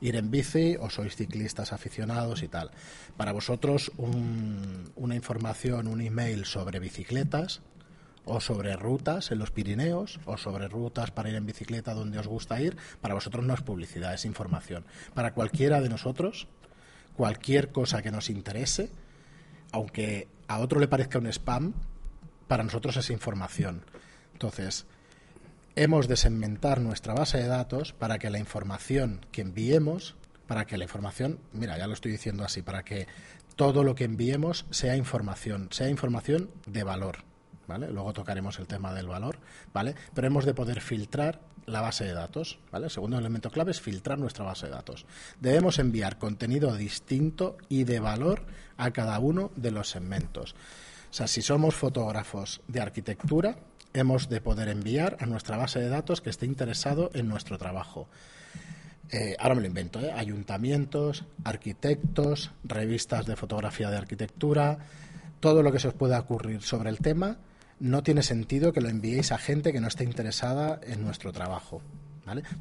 ir 0.00 0.14
en 0.14 0.30
bici 0.30 0.76
o 0.78 0.90
sois 0.90 1.16
ciclistas 1.16 1.72
aficionados 1.72 2.42
y 2.42 2.48
tal. 2.48 2.70
Para 3.16 3.32
vosotros 3.32 3.90
una 3.98 5.14
información, 5.14 5.88
un 5.88 6.00
email 6.00 6.44
sobre 6.44 6.78
bicicletas 6.78 7.60
o 8.24 8.40
sobre 8.40 8.76
rutas 8.76 9.30
en 9.30 9.38
los 9.38 9.50
Pirineos 9.50 10.20
o 10.24 10.36
sobre 10.36 10.68
rutas 10.68 11.10
para 11.10 11.28
ir 11.28 11.34
en 11.34 11.46
bicicleta 11.46 11.94
donde 11.94 12.18
os 12.18 12.26
gusta 12.26 12.60
ir, 12.60 12.76
para 13.00 13.14
vosotros 13.14 13.44
no 13.44 13.54
es 13.54 13.62
publicidad, 13.62 14.14
es 14.14 14.24
información. 14.24 14.84
Para 15.14 15.34
cualquiera 15.34 15.80
de 15.80 15.88
nosotros, 15.88 16.48
cualquier 17.16 17.70
cosa 17.70 18.02
que 18.02 18.10
nos 18.10 18.30
interese, 18.30 18.90
aunque 19.72 20.28
a 20.48 20.60
otro 20.60 20.80
le 20.80 20.88
parezca 20.88 21.18
un 21.18 21.26
spam, 21.26 21.74
para 22.48 22.64
nosotros 22.64 22.96
es 22.96 23.10
información. 23.10 23.84
Entonces, 24.32 24.86
hemos 25.76 26.08
de 26.08 26.16
segmentar 26.16 26.80
nuestra 26.80 27.14
base 27.14 27.38
de 27.38 27.48
datos 27.48 27.92
para 27.92 28.18
que 28.18 28.30
la 28.30 28.38
información 28.38 29.24
que 29.32 29.42
enviemos, 29.42 30.16
para 30.46 30.66
que 30.66 30.78
la 30.78 30.84
información, 30.84 31.40
mira, 31.52 31.78
ya 31.78 31.86
lo 31.86 31.94
estoy 31.94 32.12
diciendo 32.12 32.44
así, 32.44 32.62
para 32.62 32.84
que 32.84 33.06
todo 33.56 33.84
lo 33.84 33.94
que 33.94 34.04
enviemos 34.04 34.66
sea 34.70 34.96
información, 34.96 35.68
sea 35.70 35.88
información 35.88 36.50
de 36.66 36.84
valor. 36.84 37.33
¿Vale? 37.66 37.90
Luego 37.90 38.12
tocaremos 38.12 38.58
el 38.58 38.66
tema 38.66 38.92
del 38.92 39.06
valor, 39.06 39.38
¿vale? 39.72 39.94
Pero 40.14 40.26
hemos 40.26 40.44
de 40.44 40.54
poder 40.54 40.80
filtrar 40.80 41.40
la 41.66 41.80
base 41.80 42.04
de 42.04 42.12
datos, 42.12 42.58
¿vale? 42.70 42.86
El 42.86 42.90
segundo 42.90 43.18
elemento 43.18 43.50
clave 43.50 43.70
es 43.70 43.80
filtrar 43.80 44.18
nuestra 44.18 44.44
base 44.44 44.66
de 44.66 44.72
datos. 44.72 45.06
Debemos 45.40 45.78
enviar 45.78 46.18
contenido 46.18 46.74
distinto 46.76 47.56
y 47.68 47.84
de 47.84 48.00
valor 48.00 48.42
a 48.76 48.90
cada 48.90 49.18
uno 49.18 49.50
de 49.56 49.70
los 49.70 49.88
segmentos. 49.90 50.54
O 51.10 51.14
sea, 51.14 51.26
si 51.26 51.42
somos 51.42 51.74
fotógrafos 51.74 52.60
de 52.68 52.80
arquitectura, 52.80 53.56
hemos 53.92 54.28
de 54.28 54.40
poder 54.40 54.68
enviar 54.68 55.16
a 55.20 55.26
nuestra 55.26 55.56
base 55.56 55.78
de 55.78 55.88
datos 55.88 56.20
que 56.20 56.30
esté 56.30 56.46
interesado 56.46 57.10
en 57.14 57.28
nuestro 57.28 57.56
trabajo. 57.56 58.08
Eh, 59.10 59.36
ahora 59.38 59.54
me 59.54 59.60
lo 59.60 59.68
invento, 59.68 60.00
¿eh? 60.00 60.10
ayuntamientos, 60.12 61.24
arquitectos, 61.44 62.50
revistas 62.64 63.26
de 63.26 63.36
fotografía 63.36 63.90
de 63.90 63.96
arquitectura, 63.96 64.78
todo 65.40 65.62
lo 65.62 65.70
que 65.70 65.78
se 65.78 65.88
os 65.88 65.94
pueda 65.94 66.18
ocurrir 66.18 66.62
sobre 66.62 66.90
el 66.90 66.98
tema 66.98 67.36
no 67.80 68.02
tiene 68.02 68.22
sentido 68.22 68.72
que 68.72 68.80
lo 68.80 68.88
enviéis 68.88 69.32
a 69.32 69.38
gente 69.38 69.72
que 69.72 69.80
no 69.80 69.88
esté 69.88 70.04
interesada 70.04 70.80
en 70.84 71.02
nuestro 71.02 71.32
trabajo. 71.32 71.82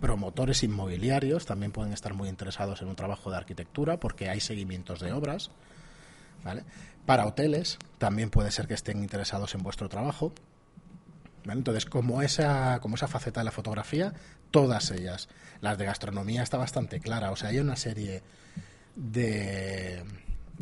Promotores 0.01 0.63
inmobiliarios 0.63 1.45
también 1.45 1.71
pueden 1.71 1.93
estar 1.93 2.13
muy 2.13 2.27
interesados 2.27 2.81
en 2.81 2.89
un 2.89 2.95
trabajo 2.95 3.31
de 3.31 3.37
arquitectura 3.37 3.97
porque 3.99 4.29
hay 4.29 4.39
seguimientos 4.39 4.99
de 4.99 5.13
obras. 5.13 5.51
Para 7.05 7.25
hoteles 7.25 7.77
también 7.97 8.29
puede 8.29 8.51
ser 8.51 8.67
que 8.67 8.73
estén 8.73 8.99
interesados 8.99 9.55
en 9.55 9.63
vuestro 9.63 9.87
trabajo. 9.87 10.33
Entonces, 11.45 11.85
como 11.85 12.21
esa, 12.21 12.79
como 12.81 12.95
esa 12.95 13.07
faceta 13.07 13.41
de 13.41 13.45
la 13.45 13.51
fotografía, 13.51 14.13
todas 14.51 14.91
ellas. 14.91 15.29
Las 15.61 15.77
de 15.77 15.85
gastronomía 15.85 16.43
está 16.43 16.57
bastante 16.57 16.99
clara. 16.99 17.31
O 17.31 17.35
sea, 17.35 17.49
hay 17.49 17.59
una 17.59 17.75
serie 17.75 18.21
de 18.95 20.03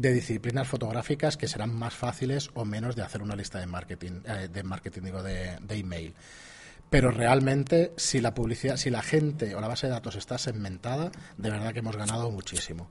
de 0.02 0.14
disciplinas 0.14 0.68
fotográficas 0.68 1.38
que 1.38 1.48
serán 1.48 1.74
más 1.74 1.94
fáciles 1.94 2.50
o 2.56 2.66
menos 2.66 2.96
de 2.96 3.04
hacer 3.04 3.22
una 3.22 3.36
lista 3.36 3.60
de 3.60 3.68
marketing, 3.68 4.22
eh, 4.26 4.50
de 4.52 4.64
marketing 4.64 5.02
digo, 5.04 5.24
de, 5.24 5.58
de 5.62 5.76
email. 5.76 6.14
Pero 6.92 7.10
realmente, 7.10 7.94
si 7.96 8.20
la 8.20 8.34
publicidad, 8.34 8.76
si 8.76 8.90
la 8.90 9.02
gente 9.02 9.56
o 9.56 9.62
la 9.62 9.70
base 9.70 9.88
de 9.88 9.94
datos 9.94 10.18
está 10.18 10.38
segmentada, 10.38 11.10
de 11.38 11.50
verdad 11.50 11.72
que 11.72 11.80
hemos 11.80 11.96
ganado 11.96 12.30
muchísimo. 12.32 12.90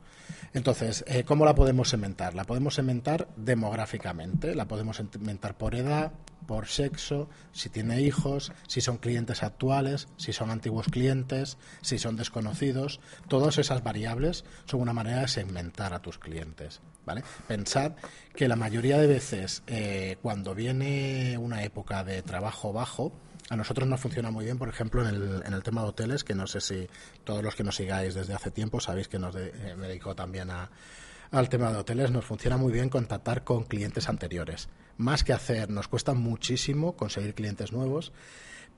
Entonces, 0.54 1.04
eh, 1.06 1.22
¿cómo 1.24 1.44
la 1.44 1.54
podemos 1.54 1.90
segmentar? 1.90 2.34
La 2.34 2.44
podemos 2.44 2.76
segmentar 2.76 3.28
demográficamente, 3.36 4.54
la 4.54 4.66
podemos 4.66 4.96
segmentar 4.96 5.58
por 5.58 5.74
edad, 5.74 6.12
por 6.46 6.68
sexo, 6.68 7.28
si 7.52 7.68
tiene 7.68 8.00
hijos, 8.00 8.52
si 8.66 8.80
son 8.80 8.96
clientes 8.96 9.42
actuales, 9.42 10.08
si 10.16 10.32
son 10.32 10.50
antiguos 10.50 10.86
clientes, 10.86 11.58
si 11.82 11.98
son 11.98 12.16
desconocidos. 12.16 13.00
Todas 13.28 13.58
esas 13.58 13.84
variables 13.84 14.46
son 14.64 14.80
una 14.80 14.94
manera 14.94 15.20
de 15.20 15.28
segmentar 15.28 15.92
a 15.92 16.00
tus 16.00 16.18
clientes. 16.18 16.80
¿vale? 17.04 17.22
Pensad 17.46 17.92
que 18.34 18.48
la 18.48 18.56
mayoría 18.56 18.96
de 18.96 19.08
veces, 19.08 19.62
eh, 19.66 20.16
cuando 20.22 20.54
viene 20.54 21.36
una 21.36 21.64
época 21.64 22.02
de 22.02 22.22
trabajo 22.22 22.72
bajo, 22.72 23.12
a 23.50 23.56
nosotros 23.56 23.86
nos 23.88 24.00
funciona 24.00 24.30
muy 24.30 24.44
bien, 24.44 24.58
por 24.58 24.68
ejemplo, 24.68 25.06
en 25.06 25.12
el, 25.12 25.42
en 25.44 25.52
el 25.52 25.62
tema 25.64 25.82
de 25.82 25.88
hoteles, 25.88 26.22
que 26.22 26.36
no 26.36 26.46
sé 26.46 26.60
si 26.60 26.88
todos 27.24 27.42
los 27.42 27.56
que 27.56 27.64
nos 27.64 27.74
sigáis 27.74 28.14
desde 28.14 28.32
hace 28.32 28.52
tiempo 28.52 28.78
sabéis 28.78 29.08
que 29.08 29.18
nos 29.18 29.34
eh, 29.34 29.74
me 29.76 29.88
dedico 29.88 30.14
también 30.14 30.50
a, 30.52 30.70
al 31.32 31.48
tema 31.48 31.72
de 31.72 31.78
hoteles, 31.78 32.12
nos 32.12 32.24
funciona 32.24 32.56
muy 32.56 32.72
bien 32.72 32.88
contactar 32.88 33.42
con 33.42 33.64
clientes 33.64 34.08
anteriores. 34.08 34.68
Más 34.98 35.24
que 35.24 35.32
hacer, 35.32 35.68
nos 35.68 35.88
cuesta 35.88 36.14
muchísimo 36.14 36.94
conseguir 36.94 37.34
clientes 37.34 37.72
nuevos, 37.72 38.12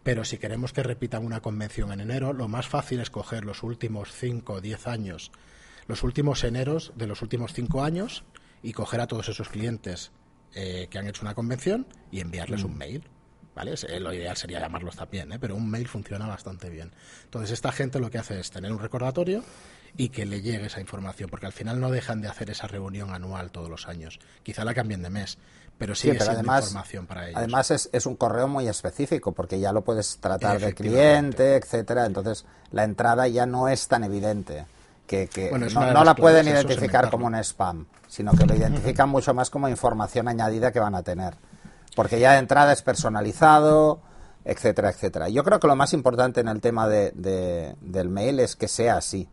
pero 0.03 0.25
si 0.25 0.39
queremos 0.39 0.73
que 0.73 0.83
repitan 0.83 1.27
una 1.27 1.43
convención 1.43 1.93
en 1.93 2.01
enero, 2.01 2.33
lo 2.33 2.49
más 2.49 2.67
fácil 2.67 3.01
es 3.01 3.11
coger 3.11 3.45
los 3.45 3.63
últimos 3.63 4.11
5 4.11 4.55
o 4.55 4.61
10 4.63 4.87
años, 4.87 5.33
los 5.87 6.03
últimos 6.03 6.45
eneros 6.45 6.95
de 6.97 7.07
los 7.07 7.21
últimos 7.21 7.53
5 7.53 7.85
años 7.85 8.25
y 8.63 8.73
coger 8.73 9.03
a 9.03 9.07
todos 9.07 9.29
esos 9.29 9.51
clientes 9.51 10.13
eh, 10.55 10.89
que 10.91 10.97
han 10.99 11.09
hecho 11.09 11.21
una 11.23 11.35
convención 11.35 11.87
y 12.11 12.21
enviarles 12.21 12.65
un 12.65 12.73
mm. 12.73 12.79
mail 12.79 13.12
¿vale? 13.55 13.75
Lo 14.01 14.12
ideal 14.12 14.37
sería 14.37 14.61
llamarlos 14.61 14.97
también, 14.97 15.33
¿eh? 15.33 15.38
pero 15.38 15.55
un 15.55 15.71
mail 15.71 15.88
funciona 15.88 16.27
bastante 16.27 16.69
bien. 16.71 16.91
Entonces, 17.25 17.51
esta 17.53 17.73
gente 17.73 17.99
lo 17.99 18.11
que 18.11 18.19
hace 18.19 18.41
es 18.41 18.51
tener 18.51 18.73
un 18.73 18.79
recordatorio 18.79 19.43
y 19.97 20.09
que 20.09 20.25
le 20.25 20.41
llegue 20.41 20.67
esa 20.67 20.81
información, 20.81 21.29
porque 21.29 21.47
al 21.47 21.53
final 21.53 21.81
no 21.81 21.91
dejan 21.91 22.23
de 22.23 22.29
hacer 22.29 22.51
esa 22.51 22.67
reunión 22.67 23.12
anual 23.12 23.51
todos 23.51 23.69
los 23.69 23.88
años. 23.88 24.21
Quizá 24.43 24.65
la 24.65 24.75
cambien 24.75 25.03
de 25.03 25.11
mes, 25.11 25.38
pero 25.77 25.95
sigue 25.95 26.19
sí, 26.19 26.27
además, 26.29 26.65
información 26.65 27.07
para 27.07 27.25
ellos. 27.27 27.37
Además, 27.37 27.71
es, 27.71 27.91
es, 27.93 28.07
un 28.07 28.17
correo 28.17 28.49
muy 28.49 28.69
específico, 28.69 29.33
porque 29.33 29.61
ya 29.61 29.73
lo 29.73 29.83
puedes 29.83 30.19
tratar 30.19 30.59
de 30.59 30.75
cliente, 30.75 31.57
etcétera. 31.57 32.07
Entonces, 32.07 32.47
la 32.71 32.85
entrada 32.85 33.29
ya 33.29 33.45
no 33.45 33.69
es 33.69 33.87
tan 33.88 34.05
evidente. 34.05 34.65
Que, 35.07 35.29
no, 35.53 36.05
la 36.05 36.15
pueden 36.15 36.49
identificar 36.49 37.11
como 37.11 37.27
un 37.27 37.35
spam, 37.35 37.85
sino 38.09 38.33
que 38.33 38.47
lo 38.47 38.55
identifican 38.55 39.11
mucho 39.11 39.35
más 39.35 39.51
como 39.51 39.69
información 39.69 40.27
añadida 40.27 40.73
que 40.73 40.81
van 40.81 40.95
a 40.95 41.03
tener 41.03 41.35
porque 41.94 42.20
ya 42.20 42.33
de 42.33 42.38
entrada 42.38 42.72
es 42.72 42.83
personalizado, 42.83 44.00
etcétera, 44.44 44.90
etcétera. 44.90 45.28
Yo 45.28 45.44
creo 45.44 45.61
que 45.61 45.66
lo 45.66 45.76
más 45.76 45.92
importante 45.92 46.40
en 46.40 46.48
el 46.48 46.61
tema 46.61 46.88
de, 46.88 47.74
del 47.81 48.09
mail 48.09 48.40
es 48.40 48.57
que 48.57 48.68
sea 48.68 48.96
así. 48.96 49.28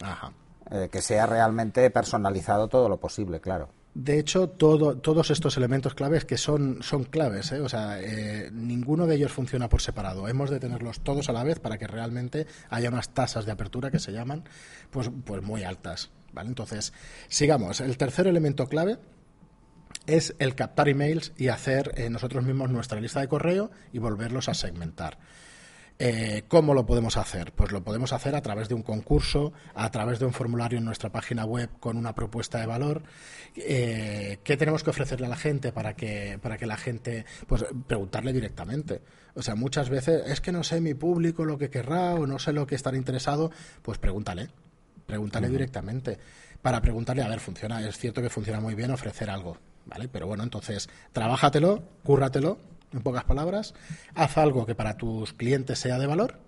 Ajá. 0.00 0.32
Eh, 0.70 0.88
que 0.90 1.02
sea 1.02 1.26
realmente 1.26 1.90
personalizado 1.90 2.68
todo 2.68 2.88
lo 2.88 2.98
posible, 2.98 3.40
claro. 3.40 3.70
De 3.92 4.20
hecho, 4.20 4.48
todo, 4.48 4.96
todos 4.98 5.32
estos 5.32 5.56
elementos 5.56 5.94
claves 5.94 6.24
que 6.24 6.38
son, 6.38 6.78
son 6.80 7.02
claves, 7.02 7.50
¿eh? 7.50 7.60
o 7.60 7.68
sea, 7.68 8.00
eh, 8.00 8.48
ninguno 8.52 9.08
de 9.08 9.16
ellos 9.16 9.32
funciona 9.32 9.68
por 9.68 9.82
separado. 9.82 10.28
Hemos 10.28 10.48
de 10.48 10.60
tenerlos 10.60 11.00
todos 11.00 11.28
a 11.28 11.32
la 11.32 11.42
vez 11.42 11.58
para 11.58 11.76
que 11.76 11.88
realmente 11.88 12.46
haya 12.68 12.88
unas 12.88 13.08
tasas 13.08 13.46
de 13.46 13.52
apertura 13.52 13.90
que 13.90 13.98
se 13.98 14.12
llaman, 14.12 14.44
pues, 14.90 15.10
pues 15.24 15.42
muy 15.42 15.64
altas. 15.64 16.10
¿vale? 16.32 16.48
Entonces, 16.48 16.92
sigamos. 17.28 17.80
El 17.80 17.96
tercer 17.96 18.28
elemento 18.28 18.68
clave 18.68 18.98
es 20.06 20.34
el 20.38 20.54
captar 20.54 20.88
emails 20.88 21.32
y 21.36 21.48
hacer 21.48 21.92
eh, 21.96 22.10
nosotros 22.10 22.44
mismos 22.44 22.70
nuestra 22.70 23.00
lista 23.00 23.20
de 23.20 23.28
correo 23.28 23.70
y 23.92 23.98
volverlos 23.98 24.48
a 24.48 24.54
segmentar. 24.54 25.18
Eh, 26.02 26.44
¿Cómo 26.48 26.72
lo 26.72 26.86
podemos 26.86 27.18
hacer? 27.18 27.52
Pues 27.52 27.72
lo 27.72 27.84
podemos 27.84 28.14
hacer 28.14 28.34
a 28.34 28.40
través 28.40 28.70
de 28.70 28.74
un 28.74 28.82
concurso, 28.82 29.52
a 29.74 29.90
través 29.90 30.18
de 30.18 30.24
un 30.24 30.32
formulario 30.32 30.78
en 30.78 30.86
nuestra 30.86 31.12
página 31.12 31.44
web 31.44 31.68
con 31.78 31.98
una 31.98 32.14
propuesta 32.14 32.58
de 32.58 32.64
valor. 32.64 33.02
Eh, 33.54 34.38
¿Qué 34.42 34.56
tenemos 34.56 34.82
que 34.82 34.88
ofrecerle 34.88 35.26
a 35.26 35.28
la 35.28 35.36
gente 35.36 35.72
para 35.72 35.94
que, 35.94 36.38
para 36.40 36.56
que 36.56 36.64
la 36.64 36.78
gente, 36.78 37.26
pues 37.46 37.66
preguntarle 37.86 38.32
directamente? 38.32 39.02
O 39.34 39.42
sea, 39.42 39.56
muchas 39.56 39.90
veces 39.90 40.22
es 40.24 40.40
que 40.40 40.52
no 40.52 40.62
sé 40.62 40.80
mi 40.80 40.94
público 40.94 41.44
lo 41.44 41.58
que 41.58 41.68
querrá 41.68 42.14
o 42.14 42.26
no 42.26 42.38
sé 42.38 42.54
lo 42.54 42.66
que 42.66 42.76
estará 42.76 42.96
interesado, 42.96 43.50
pues 43.82 43.98
pregúntale, 43.98 44.48
pregúntale 45.04 45.50
directamente. 45.50 46.18
Para 46.62 46.80
preguntarle, 46.80 47.22
a 47.22 47.28
ver, 47.28 47.40
funciona, 47.40 47.86
es 47.86 47.98
cierto 47.98 48.22
que 48.22 48.30
funciona 48.30 48.58
muy 48.58 48.74
bien 48.74 48.90
ofrecer 48.90 49.28
algo, 49.28 49.58
¿vale? 49.86 50.08
Pero 50.08 50.26
bueno, 50.26 50.42
entonces, 50.42 50.88
trabájatelo, 51.12 51.82
cúrratelo 52.04 52.58
en 52.92 53.02
pocas 53.02 53.24
palabras, 53.24 53.74
haz 54.14 54.38
algo 54.38 54.66
que 54.66 54.74
para 54.74 54.96
tus 54.96 55.32
clientes 55.32 55.78
sea 55.78 55.98
de 55.98 56.06
valor, 56.06 56.38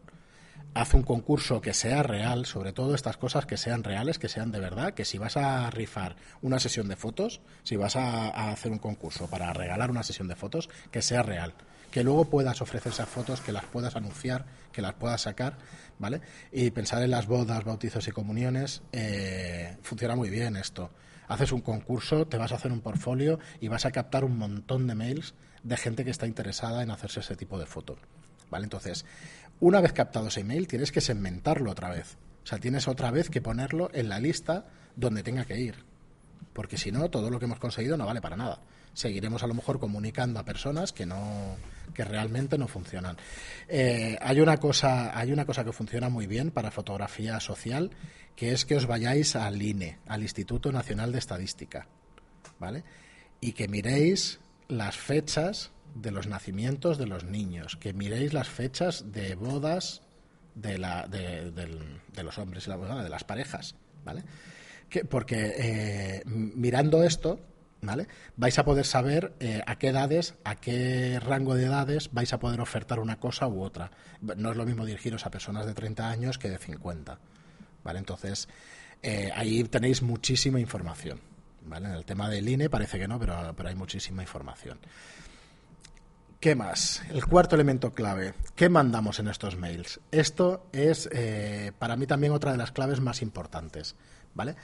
haz 0.75 0.95
un 0.95 1.03
concurso 1.03 1.61
que 1.61 1.75
sea 1.75 2.03
real, 2.03 2.47
sobre 2.47 2.73
todo 2.73 2.95
estas 2.95 3.16
cosas 3.16 3.47
que 3.47 3.57
sean 3.57 3.85
reales, 3.85 4.18
que 4.18 4.29
sean 4.29 4.51
de 4.53 4.61
verdad, 4.61 4.95
que 4.95 5.05
si 5.05 5.18
vas 5.18 5.37
a 5.37 5.71
rifar 5.71 6.16
una 6.40 6.59
sesión 6.59 6.88
de 6.88 6.97
fotos, 6.97 7.40
si 7.62 7.77
vas 7.77 7.97
a, 7.97 8.51
hacer 8.51 8.73
un 8.73 8.79
concurso 8.79 9.29
para 9.29 9.53
regalar 9.53 9.90
una 9.90 10.03
sesión 10.03 10.29
de 10.29 10.37
fotos, 10.37 10.71
que 10.90 11.03
sea 11.03 11.23
real, 11.23 11.55
que 11.90 12.03
luego 12.03 12.25
puedas 12.25 12.62
ofrecer 12.62 12.92
esas 12.92 13.09
fotos, 13.09 13.40
que 13.40 13.53
las 13.53 13.64
puedas 13.64 13.97
anunciar, 13.97 14.47
que 14.73 14.83
las 14.83 14.95
puedas 14.95 15.21
sacar, 15.21 15.59
¿vale? 15.99 16.23
Y 16.51 16.71
pensar 16.71 17.03
en 17.03 17.11
las 17.11 17.27
bodas, 17.27 17.64
bautizos 17.64 18.09
y 18.09 18.12
comuniones, 18.12 18.83
eh, 18.92 19.77
funciona 19.83 20.16
muy 20.16 20.31
bien 20.31 20.57
esto. 20.57 20.90
Haces 21.28 21.52
un 21.52 21.61
concurso, 21.61 22.26
te 22.26 22.37
vas 22.37 22.52
a 22.52 22.56
hacer 22.56 22.72
un 22.72 22.80
portfolio 22.80 23.38
y 23.61 23.68
vas 23.68 23.87
a 23.87 23.92
captar 23.92 24.24
un 24.24 24.37
montón 24.37 24.87
de 24.87 24.94
mails 24.94 25.35
de 25.62 25.76
gente 25.76 26.04
que 26.04 26.11
está 26.11 26.26
interesada 26.26 26.82
en 26.82 26.90
hacerse 26.90 27.20
ese 27.20 27.37
tipo 27.37 27.58
de 27.58 27.66
foto. 27.66 27.96
¿Vale? 28.50 28.64
Entonces, 28.64 29.06
una 29.61 29.80
vez 29.80 29.92
captado 29.92 30.28
ese 30.28 30.40
email, 30.40 30.66
tienes 30.66 30.92
que 30.92 31.00
segmentarlo 31.00 31.70
otra 31.70 31.88
vez. 31.90 32.16
O 32.44 32.46
sea, 32.46 32.58
tienes 32.58 32.88
otra 32.88 33.11
vez 33.11 33.30
que 33.30 33.40
ponerlo 33.40 33.90
en 33.94 34.08
la 34.08 34.18
lista 34.18 34.66
donde 34.96 35.22
tenga 35.22 35.44
que 35.44 35.61
ir. 35.61 35.91
Porque 36.52 36.76
si 36.76 36.92
no, 36.92 37.10
todo 37.10 37.30
lo 37.30 37.38
que 37.38 37.46
hemos 37.46 37.58
conseguido 37.58 37.96
no 37.96 38.06
vale 38.06 38.20
para 38.20 38.36
nada. 38.36 38.60
Seguiremos 38.94 39.42
a 39.42 39.46
lo 39.46 39.54
mejor 39.54 39.78
comunicando 39.78 40.38
a 40.38 40.44
personas 40.44 40.92
que 40.92 41.06
no, 41.06 41.56
que 41.94 42.04
realmente 42.04 42.58
no 42.58 42.68
funcionan. 42.68 43.16
Eh, 43.68 44.18
hay 44.20 44.40
una 44.40 44.58
cosa, 44.58 45.18
hay 45.18 45.32
una 45.32 45.46
cosa 45.46 45.64
que 45.64 45.72
funciona 45.72 46.08
muy 46.08 46.26
bien 46.26 46.50
para 46.50 46.70
fotografía 46.70 47.40
social, 47.40 47.90
que 48.36 48.52
es 48.52 48.64
que 48.64 48.76
os 48.76 48.86
vayáis 48.86 49.36
al 49.36 49.60
INE, 49.62 49.98
al 50.06 50.22
Instituto 50.22 50.72
Nacional 50.72 51.12
de 51.12 51.18
Estadística, 51.18 51.86
¿vale? 52.58 52.84
Y 53.40 53.52
que 53.52 53.68
miréis 53.68 54.40
las 54.68 54.96
fechas 54.96 55.70
de 55.94 56.10
los 56.10 56.26
nacimientos 56.26 56.98
de 56.98 57.06
los 57.06 57.24
niños, 57.24 57.76
que 57.76 57.92
miréis 57.92 58.32
las 58.32 58.48
fechas 58.48 59.12
de 59.12 59.34
bodas 59.34 60.02
de, 60.54 60.78
la, 60.78 61.06
de, 61.06 62.22
los 62.22 62.38
hombres 62.38 62.66
y 62.66 62.70
la, 62.70 62.76
de 62.76 63.08
las 63.10 63.24
parejas, 63.24 63.74
¿vale? 64.04 64.22
Que, 64.92 65.07
porque 65.07 65.55
eh, 65.57 66.22
mirando 66.26 67.02
esto, 67.02 67.40
¿vale? 67.81 68.09
Vais 68.37 68.59
a 68.59 68.64
poder 68.66 68.85
saber 68.85 69.33
eh, 69.40 69.62
a 69.66 69.78
qué 69.78 69.88
edades, 69.88 70.35
a 70.44 70.57
qué 70.57 71.18
rango 71.18 71.55
de 71.55 71.64
edades 71.64 72.11
vais 72.12 72.31
a 72.35 72.38
poder 72.38 72.61
ofertar 72.61 73.00
una 73.00 73.18
cosa 73.18 73.48
u 73.48 73.62
otra. 73.62 73.90
No 74.20 74.50
es 74.50 74.57
lo 74.59 74.66
mismo 74.66 74.85
dirigiros 74.85 75.24
a 75.24 75.31
personas 75.31 75.64
de 75.64 75.72
30 75.72 76.11
años 76.11 76.37
que 76.37 76.50
de 76.50 76.59
50, 76.59 77.18
¿vale? 77.83 77.98
Entonces, 78.00 78.50
eh, 79.02 79.31
ahí 79.35 79.64
tenéis 79.64 80.02
muchísima 80.02 80.61
información. 80.61 81.22
En 81.74 81.87
el 81.87 82.05
tema 82.05 82.28
del 82.28 82.46
INE 82.46 82.68
parece 82.68 82.98
que 82.98 83.09
no, 83.09 83.18
pero, 83.18 83.55
hay 83.66 83.74
muchísima 83.74 84.20
información. 84.20 84.78
¿Qué 86.38 86.55
más? 86.55 87.02
El 87.09 87.24
cuarto 87.24 87.55
elemento 87.55 87.94
clave. 87.94 88.35
¿Qué 88.57 88.68
mandamos 88.68 89.20
en 89.20 89.28
estos 89.28 89.57
mails? 89.57 90.00
Esto 90.11 90.66
es 90.72 91.09
para 91.78 91.96
mí 91.96 92.07
también 92.07 92.33
otra 92.33 92.52
de 92.52 92.59
las 92.59 92.72
claves 92.72 93.00
más 93.00 93.22
importantes. 93.22 93.94
¿Vale? 94.35 94.57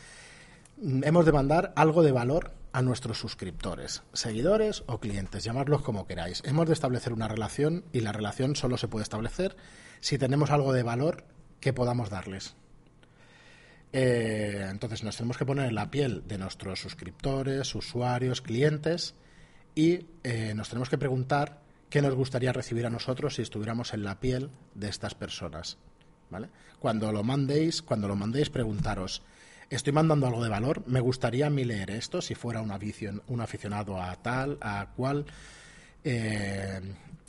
Hemos 0.81 1.27
de 1.27 1.33
mandar 1.33 1.73
algo 1.77 2.03
de 2.03 2.13
valor 2.13 2.53
a 2.73 2.83
nuestros 2.83 3.19
suscriptores, 3.19 4.03
seguidores 4.13 4.85
o 4.87 5.01
clientes, 5.01 5.43
llamarlos 5.43 5.83
como 5.83 6.07
queráis. 6.07 6.43
Hemos 6.45 6.67
de 6.67 6.75
establecer 6.75 7.13
una 7.13 7.29
relación 7.29 7.85
y 7.93 8.01
la 8.01 8.13
relación 8.13 8.55
solo 8.57 8.77
se 8.77 8.89
puede 8.89 9.03
establecer 9.03 9.57
si 10.01 10.19
tenemos 10.19 10.51
algo 10.51 10.73
de 10.73 10.83
valor 10.83 11.25
que 11.61 11.73
podamos 11.73 12.11
darles. 12.11 12.55
Eh, 13.93 14.67
entonces 14.71 15.03
nos 15.03 15.17
tenemos 15.17 15.39
que 15.39 15.47
poner 15.47 15.67
en 15.67 15.75
la 15.75 15.91
piel 15.91 16.23
de 16.29 16.39
nuestros 16.39 16.79
suscriptores, 16.81 17.75
usuarios, 17.75 18.43
clientes 18.43 19.15
y 19.75 20.07
eh, 20.25 20.53
nos 20.55 20.69
tenemos 20.69 20.91
que 20.91 20.99
preguntar 20.99 21.63
qué 21.89 22.03
nos 22.03 22.15
gustaría 22.15 22.53
recibir 22.53 22.87
a 22.87 22.91
nosotros 22.91 23.37
si 23.37 23.43
estuviéramos 23.43 23.95
en 23.95 24.05
la 24.05 24.21
piel 24.21 24.51
de 24.75 24.89
estas 24.89 25.15
personas. 25.15 25.79
¿vale? 26.31 26.51
Cuando 26.79 27.11
lo 27.13 27.25
mandéis, 27.25 27.81
cuando 27.81 28.09
lo 28.09 28.17
mandéis, 28.17 28.51
preguntaros, 28.51 29.23
estoy 29.71 29.93
mandando 29.93 30.27
algo 30.27 30.43
de 30.43 30.51
valor, 30.51 30.83
me 30.87 31.01
gustaría 31.01 31.47
a 31.47 31.51
mí 31.51 31.65
leer 31.65 31.91
esto 31.91 32.23
si 32.23 32.35
fuera 32.35 32.63
un, 32.63 32.71
aficionado 33.41 34.01
a 34.01 34.15
tal, 34.17 34.59
a 34.61 34.89
cual. 34.97 35.27
Eh, 36.05 36.81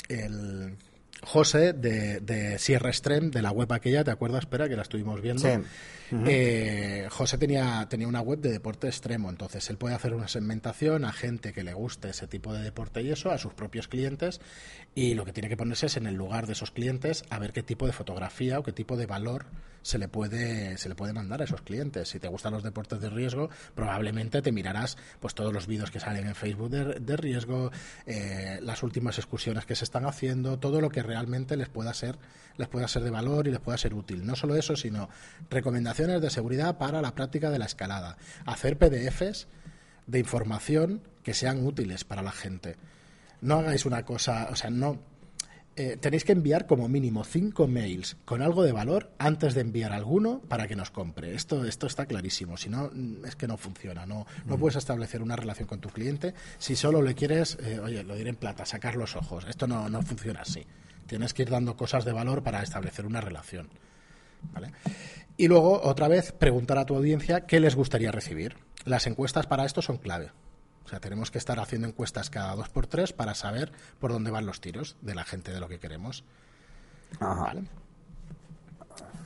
el, 0.09 0.75
José 1.21 1.73
de, 1.73 2.57
Sierra 2.59 2.89
Extreme, 2.89 3.29
de 3.29 3.41
la 3.41 3.51
web 3.51 3.71
aquella, 3.73 4.03
¿te 4.03 4.11
acuerdas? 4.11 4.41
Espera, 4.41 4.69
que 4.69 4.75
la 4.75 4.83
estuvimos 4.83 5.21
viendo. 5.21 5.47
Eh, 6.11 7.07
José 7.09 7.37
tenía, 7.37 7.87
tenía 7.89 8.07
una 8.07 8.21
web 8.21 8.39
de 8.39 8.51
deporte 8.51 8.87
extremo, 8.87 9.29
entonces 9.29 9.69
él 9.69 9.77
puede 9.77 9.95
hacer 9.95 10.13
una 10.13 10.27
segmentación 10.27 11.05
a 11.05 11.11
gente 11.11 11.53
que 11.53 11.63
le 11.63 11.73
guste 11.73 12.09
ese 12.09 12.27
tipo 12.27 12.53
de 12.53 12.61
deporte 12.61 13.01
y 13.01 13.11
eso, 13.11 13.31
a 13.31 13.37
sus 13.37 13.53
propios 13.53 13.87
clientes, 13.87 14.41
y 14.95 15.13
lo 15.13 15.25
que 15.25 15.33
tiene 15.33 15.49
que 15.49 15.57
ponerse 15.57 15.85
es 15.85 15.97
en 15.97 16.07
el 16.07 16.15
lugar 16.15 16.47
de 16.47 16.53
esos 16.53 16.71
clientes 16.71 17.23
a 17.29 17.39
ver 17.39 17.53
qué 17.53 17.63
tipo 17.63 17.85
de 17.85 17.93
fotografía 17.93 18.59
o 18.59 18.63
qué 18.63 18.71
tipo 18.71 18.97
de 18.97 19.05
valor 19.05 19.45
se 19.81 19.97
le 19.97 20.07
puede 20.07 20.77
se 20.77 20.89
le 20.89 20.95
puede 20.95 21.13
mandar 21.13 21.41
a 21.41 21.45
esos 21.45 21.61
clientes. 21.61 22.09
Si 22.09 22.19
te 22.19 22.27
gustan 22.27 22.53
los 22.53 22.63
deportes 22.63 22.99
de 22.99 23.09
riesgo, 23.09 23.49
probablemente 23.75 24.41
te 24.41 24.51
mirarás 24.51 24.97
pues 25.19 25.33
todos 25.33 25.53
los 25.53 25.67
vídeos 25.67 25.91
que 25.91 25.99
salen 25.99 26.27
en 26.27 26.35
Facebook 26.35 26.69
de, 26.69 27.17
riesgo, 27.17 27.71
eh, 28.05 28.59
las 28.61 28.83
últimas 28.83 29.17
excursiones 29.17 29.65
que 29.65 29.75
se 29.75 29.85
están 29.85 30.05
haciendo, 30.05 30.59
todo 30.59 30.81
lo 30.81 30.89
que 30.89 31.03
realmente 31.03 31.55
les 31.55 31.69
pueda 31.69 31.93
ser 31.93 32.17
les 32.57 32.67
pueda 32.67 32.89
ser 32.89 33.03
de 33.03 33.09
valor 33.09 33.47
y 33.47 33.51
les 33.51 33.61
pueda 33.61 33.77
ser 33.77 33.93
útil. 33.93 34.25
No 34.25 34.35
solo 34.35 34.55
eso, 34.55 34.75
sino 34.75 35.09
recomendaciones 35.49 35.98
de 36.07 36.29
seguridad 36.29 36.77
para 36.77 37.01
la 37.01 37.13
práctica 37.13 37.49
de 37.49 37.59
la 37.59 37.65
escalada, 37.65 38.17
hacer 38.45 38.77
PDFs 38.77 39.47
de 40.07 40.19
información 40.19 41.01
que 41.23 41.33
sean 41.33 41.65
útiles 41.65 42.05
para 42.05 42.21
la 42.21 42.31
gente. 42.31 42.77
No 43.41 43.55
hagáis 43.55 43.85
una 43.85 44.05
cosa, 44.05 44.47
o 44.49 44.55
sea, 44.55 44.69
no 44.69 44.99
eh, 45.75 45.97
tenéis 45.97 46.23
que 46.23 46.31
enviar 46.31 46.67
como 46.67 46.87
mínimo 46.87 47.25
cinco 47.25 47.67
mails 47.67 48.15
con 48.23 48.41
algo 48.41 48.63
de 48.63 48.71
valor 48.71 49.11
antes 49.17 49.53
de 49.55 49.61
enviar 49.61 49.91
alguno 49.91 50.41
para 50.47 50.67
que 50.67 50.75
nos 50.77 50.89
compre. 50.89 51.35
Esto, 51.35 51.65
esto 51.65 51.87
está 51.87 52.05
clarísimo. 52.05 52.55
Si 52.55 52.69
no, 52.69 52.89
mm, 52.93 53.25
es 53.25 53.35
que 53.35 53.47
no 53.47 53.57
funciona. 53.57 54.05
No, 54.05 54.25
no 54.45 54.55
mm. 54.55 54.59
puedes 54.59 54.77
establecer 54.77 55.21
una 55.21 55.35
relación 55.35 55.67
con 55.67 55.81
tu 55.81 55.89
cliente 55.89 56.33
si 56.59 56.77
solo 56.77 57.01
le 57.01 57.13
quieres, 57.13 57.57
eh, 57.61 57.79
oye, 57.79 58.03
lo 58.03 58.15
diré 58.15 58.29
en 58.29 58.37
plata, 58.37 58.65
sacar 58.65 58.95
los 58.95 59.17
ojos. 59.17 59.45
Esto 59.49 59.67
no, 59.67 59.89
no 59.89 60.01
funciona 60.01 60.41
así. 60.41 60.65
Tienes 61.07 61.33
que 61.33 61.41
ir 61.41 61.49
dando 61.49 61.75
cosas 61.75 62.05
de 62.05 62.13
valor 62.13 62.41
para 62.41 62.63
establecer 62.63 63.05
una 63.05 63.19
relación. 63.19 63.67
¿Vale? 64.53 64.71
Y 65.39 65.47
luego, 65.47 65.79
otra 65.83 66.09
vez, 66.09 66.33
preguntar 66.33 66.77
a 66.79 66.85
tu 66.85 66.97
audiencia 66.97 67.45
qué 67.45 67.61
les 67.61 67.73
gustaría 67.73 68.11
recibir. 68.11 68.57
Las 68.83 69.07
encuestas 69.07 69.47
para 69.47 69.63
esto 69.63 69.81
son 69.81 69.97
clave. 69.97 70.33
O 70.83 70.89
sea, 70.89 70.99
tenemos 70.99 71.31
que 71.31 71.37
estar 71.37 71.61
haciendo 71.61 71.87
encuestas 71.87 72.29
cada 72.29 72.53
dos 72.55 72.67
por 72.67 72.87
tres 72.87 73.13
para 73.13 73.33
saber 73.35 73.71
por 74.01 74.11
dónde 74.11 74.31
van 74.31 74.45
los 74.45 74.59
tiros 74.59 74.97
de 74.99 75.15
la 75.15 75.23
gente 75.23 75.53
de 75.53 75.61
lo 75.61 75.69
que 75.69 75.79
queremos. 75.79 76.25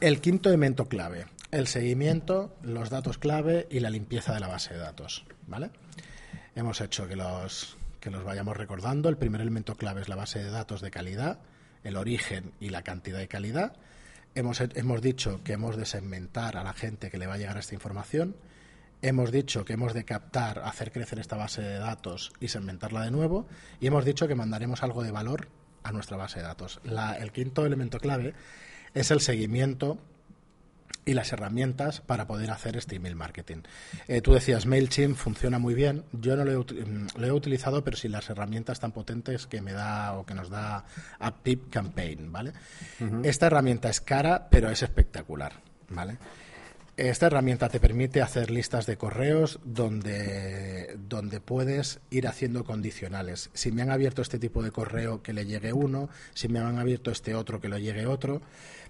El 0.01 0.21
quinto 0.21 0.49
elemento 0.49 0.85
clave, 0.85 1.25
el 1.49 1.65
seguimiento, 1.65 2.55
los 2.61 2.91
datos 2.91 3.17
clave 3.17 3.65
y 3.71 3.79
la 3.79 3.89
limpieza 3.89 4.35
de 4.35 4.39
la 4.39 4.47
base 4.47 4.75
de 4.75 4.81
datos. 4.81 5.25
¿Vale? 5.47 5.71
Hemos 6.55 6.79
hecho 6.79 7.07
que 7.07 7.15
los, 7.15 7.75
que 7.99 8.11
los 8.11 8.23
vayamos 8.23 8.55
recordando. 8.55 9.09
El 9.09 9.17
primer 9.17 9.41
elemento 9.41 9.73
clave 9.73 10.01
es 10.01 10.09
la 10.09 10.15
base 10.15 10.43
de 10.43 10.51
datos 10.51 10.79
de 10.81 10.91
calidad, 10.91 11.39
el 11.83 11.97
origen 11.97 12.51
y 12.59 12.69
la 12.69 12.83
cantidad 12.83 13.17
de 13.17 13.27
calidad. 13.27 13.73
Hemos, 14.35 14.61
hemos 14.61 15.01
dicho 15.01 15.41
que 15.43 15.53
hemos 15.53 15.77
de 15.77 15.85
segmentar 15.85 16.57
a 16.57 16.63
la 16.63 16.73
gente 16.73 17.11
que 17.11 17.17
le 17.17 17.27
va 17.27 17.35
a 17.35 17.37
llegar 17.37 17.57
esta 17.57 17.75
información 17.75 18.35
hemos 19.03 19.31
dicho 19.31 19.65
que 19.65 19.73
hemos 19.73 19.93
de 19.93 20.05
captar, 20.05 20.59
hacer 20.59 20.91
crecer 20.91 21.19
esta 21.19 21.35
base 21.35 21.61
de 21.61 21.77
datos 21.77 22.31
y 22.39 22.47
segmentarla 22.47 23.01
de 23.01 23.11
nuevo, 23.11 23.45
y 23.79 23.87
hemos 23.87 24.05
dicho 24.05 24.27
que 24.27 24.33
mandaremos 24.33 24.81
algo 24.81 25.03
de 25.03 25.11
valor 25.11 25.49
a 25.83 25.91
nuestra 25.91 26.17
base 26.17 26.39
de 26.39 26.45
datos. 26.45 26.79
el 27.19 27.31
quinto 27.33 27.65
elemento 27.65 27.99
clave 27.99 28.33
es 28.93 29.11
el 29.11 29.19
seguimiento 29.19 29.99
y 31.05 31.13
las 31.13 31.31
herramientas 31.33 32.01
para 32.01 32.27
poder 32.27 32.51
hacer 32.51 32.77
este 32.77 32.95
email 32.95 33.15
marketing. 33.15 33.63
Eh, 34.07 34.21
tú 34.21 34.33
decías 34.33 34.65
MailChimp 34.65 35.17
funciona 35.17 35.59
muy 35.59 35.73
bien. 35.73 36.03
Yo 36.11 36.35
no 36.35 36.45
lo 36.45 36.51
he, 36.51 36.57
mm, 36.57 37.07
lo 37.17 37.27
he, 37.27 37.31
utilizado, 37.31 37.83
pero 37.83 37.97
sin 37.97 38.11
las 38.11 38.29
herramientas 38.29 38.79
tan 38.79 38.91
potentes 38.91 39.47
que 39.47 39.61
me 39.61 39.73
da 39.73 40.13
o 40.13 40.25
que 40.25 40.33
nos 40.33 40.49
da 40.49 40.85
AppTip 41.19 41.69
Campaign, 41.69 42.31
¿vale? 42.31 42.53
Esta 43.23 43.47
herramienta 43.47 43.89
es 43.89 44.01
cara, 44.01 44.47
pero 44.49 44.69
es 44.69 44.81
espectacular, 44.83 45.53
¿vale? 45.89 46.17
Esta 46.95 47.25
herramienta 47.25 47.69
te 47.69 47.79
permite 47.79 48.21
hacer 48.21 48.51
listas 48.51 48.85
de 48.85 48.97
correos 48.97 49.59
donde, 49.63 50.95
donde 51.09 51.41
puedes 51.41 52.01
ir 52.11 52.27
haciendo 52.27 52.63
condicionales. 52.65 53.49
Si 53.53 53.71
me 53.71 53.81
han 53.81 53.89
abierto 53.89 54.21
este 54.21 54.37
tipo 54.37 54.61
de 54.61 54.69
correo 54.69 55.23
que 55.23 55.33
le 55.33 55.47
llegue 55.47 55.73
uno, 55.73 56.09
si 56.35 56.49
me 56.49 56.59
han 56.59 56.77
abierto 56.77 57.09
este 57.09 57.33
otro 57.33 57.59
que 57.59 57.67
le 57.67 57.81
llegue 57.81 58.05
otro, 58.05 58.43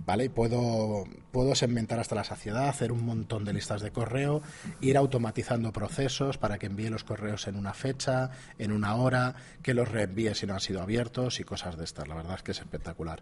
¿vale? 0.06 0.30
puedo, 0.30 1.06
puedo 1.32 1.56
segmentar 1.56 1.98
hasta 2.02 2.16
la 2.16 2.26
saciedad, 2.26 2.68
hacer 2.68 2.92
un 2.92 3.06
montón 3.06 3.46
de 3.46 3.54
listas 3.54 3.82
de 3.82 3.92
correo, 3.92 4.42
ir 4.82 4.98
automatizando 4.98 5.72
procesos 5.72 6.38
para 6.38 6.58
que 6.58 6.66
envíe 6.66 6.90
los 6.90 7.06
correos 7.06 7.48
en 7.48 7.56
una 7.56 7.74
fecha, 7.74 8.32
en 8.60 8.74
una 8.74 8.98
hora, 8.98 9.36
que 9.62 9.74
los 9.74 9.90
reenvíe 9.90 10.36
si 10.36 10.46
no 10.46 10.56
han 10.56 10.60
sido 10.60 10.82
abiertos 10.82 11.40
y 11.40 11.46
cosas 11.46 11.78
de 11.78 11.86
estas. 11.86 12.10
La 12.10 12.16
verdad 12.16 12.36
es 12.36 12.44
que 12.44 12.52
es 12.52 12.60
espectacular. 12.60 13.22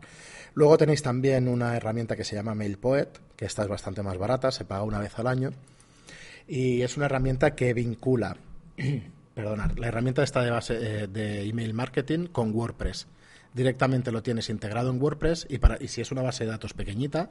Luego 0.56 0.80
tenéis 0.80 1.04
también 1.04 1.48
una 1.48 1.78
herramienta 1.78 2.15
que 2.15 2.24
se 2.24 2.36
llama 2.36 2.56
MailPoet, 2.56 3.10
que 3.36 3.46
esta 3.46 3.62
es 3.62 3.67
bastante 3.67 4.02
más 4.04 4.17
barata, 4.17 4.52
paga 4.71 4.84
una 4.84 4.99
vez 4.99 5.19
al 5.19 5.27
año. 5.27 5.51
Y 6.47 6.81
es 6.81 6.95
una 6.95 7.07
herramienta 7.07 7.55
que 7.55 7.73
vincula, 7.73 8.38
perdonad, 9.36 9.77
la 9.77 9.88
herramienta 9.88 10.23
está 10.23 10.41
de 10.41 10.49
base 10.49 10.75
eh, 10.75 11.07
de 11.07 11.43
email 11.43 11.73
marketing 11.73 12.27
con 12.27 12.53
WordPress. 12.55 13.07
Directamente 13.53 14.13
lo 14.13 14.23
tienes 14.23 14.49
integrado 14.49 14.89
en 14.89 15.01
WordPress 15.01 15.45
y, 15.49 15.57
para, 15.57 15.77
y 15.81 15.89
si 15.89 15.99
es 15.99 16.12
una 16.13 16.21
base 16.21 16.45
de 16.45 16.51
datos 16.51 16.73
pequeñita, 16.73 17.27